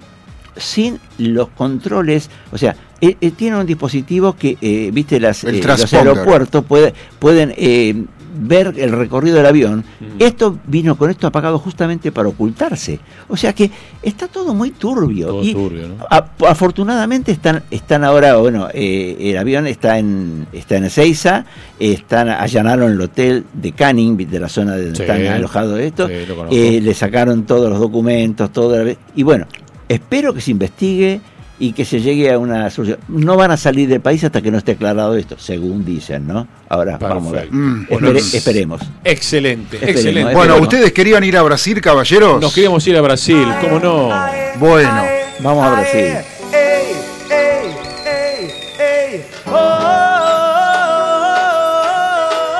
[0.57, 5.61] sin los controles, o sea, eh, eh, tiene un dispositivo que, eh, viste, las, eh,
[5.63, 9.83] los aeropuertos puede- pueden eh, ver el recorrido del avión.
[10.17, 12.97] Esto vino con esto apagado justamente para ocultarse.
[13.27, 13.69] O sea que
[14.01, 15.27] está todo muy turbio.
[15.27, 16.05] Todo y turbio, ¿no?
[16.09, 21.45] a- afortunadamente están, están ahora, bueno, eh, el avión está en, está en Ezeiza,
[21.77, 25.01] están, allanaron el hotel de Canning, de la zona de donde Sí.
[25.03, 26.15] están alojados estos, Sí,
[26.51, 28.77] eh, le sacaron todos los documentos, todo,
[29.13, 29.45] y bueno,
[29.89, 31.19] espero que se investigue
[31.63, 32.97] y que se llegue a una solución.
[33.07, 36.47] No van a salir del país hasta que no esté aclarado esto, según dicen, ¿no?
[36.67, 37.43] Ahora vamos a.
[37.49, 37.83] Mm.
[37.83, 38.81] Espere- Bueno, esperemos.
[39.03, 40.33] Excelente, Esperemos, excelente.
[40.33, 40.63] Bueno, Bueno.
[40.63, 42.41] ¿ustedes querían ir a Brasil, caballeros?
[42.41, 44.09] Nos queríamos ir a Brasil, ¿cómo no?
[44.59, 45.03] Bueno,
[45.43, 46.13] Vamos a Brasil.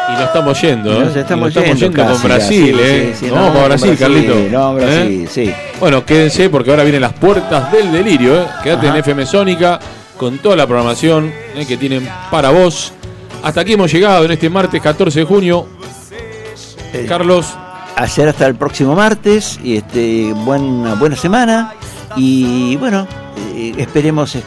[0.09, 1.05] Y nos estamos yendo, ¿eh?
[1.05, 3.09] Nos estamos Y nos yendo con casi, Brasil, ¿eh?
[3.13, 4.49] sí, sí, no, no, vamos a Brasil, Brasil, Carlito.
[4.51, 5.27] no, Brasil, ¿Eh?
[5.29, 5.53] sí.
[5.81, 8.47] Bueno, quédense porque ahora vienen las puertas del delirio, ¿eh?
[8.61, 8.95] Quédate Ajá.
[8.97, 9.79] en FM Sónica
[10.15, 11.65] con toda la programación ¿eh?
[11.67, 12.93] que tienen para vos.
[13.41, 15.65] Hasta aquí hemos llegado en este martes 14 de junio.
[16.93, 17.47] Eh, Carlos,
[17.95, 21.73] Ayer hasta el próximo martes, y este, buena, buena semana.
[22.15, 23.07] Y bueno,
[23.55, 24.37] eh, esperemos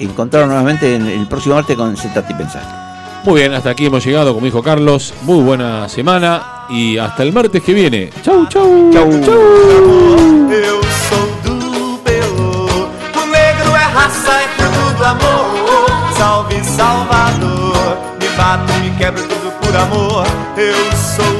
[0.00, 3.20] encontrarnos nuevamente en el próximo martes con Sentate y Pensar.
[3.24, 5.14] muy bien, hasta aquí hemos llegado, como dijo Carlos.
[5.22, 8.10] Muy buena semana y hasta el martes que viene.
[8.22, 8.90] Chau, chau.
[8.92, 9.10] Chau.
[10.50, 12.68] Eu sou do Peru.
[13.14, 16.12] O negro é raça, é fruto do amor.
[16.16, 17.98] Salve Salvador.
[18.20, 20.26] Me bato, me quebro tudo por amor.
[20.56, 21.39] Eu sou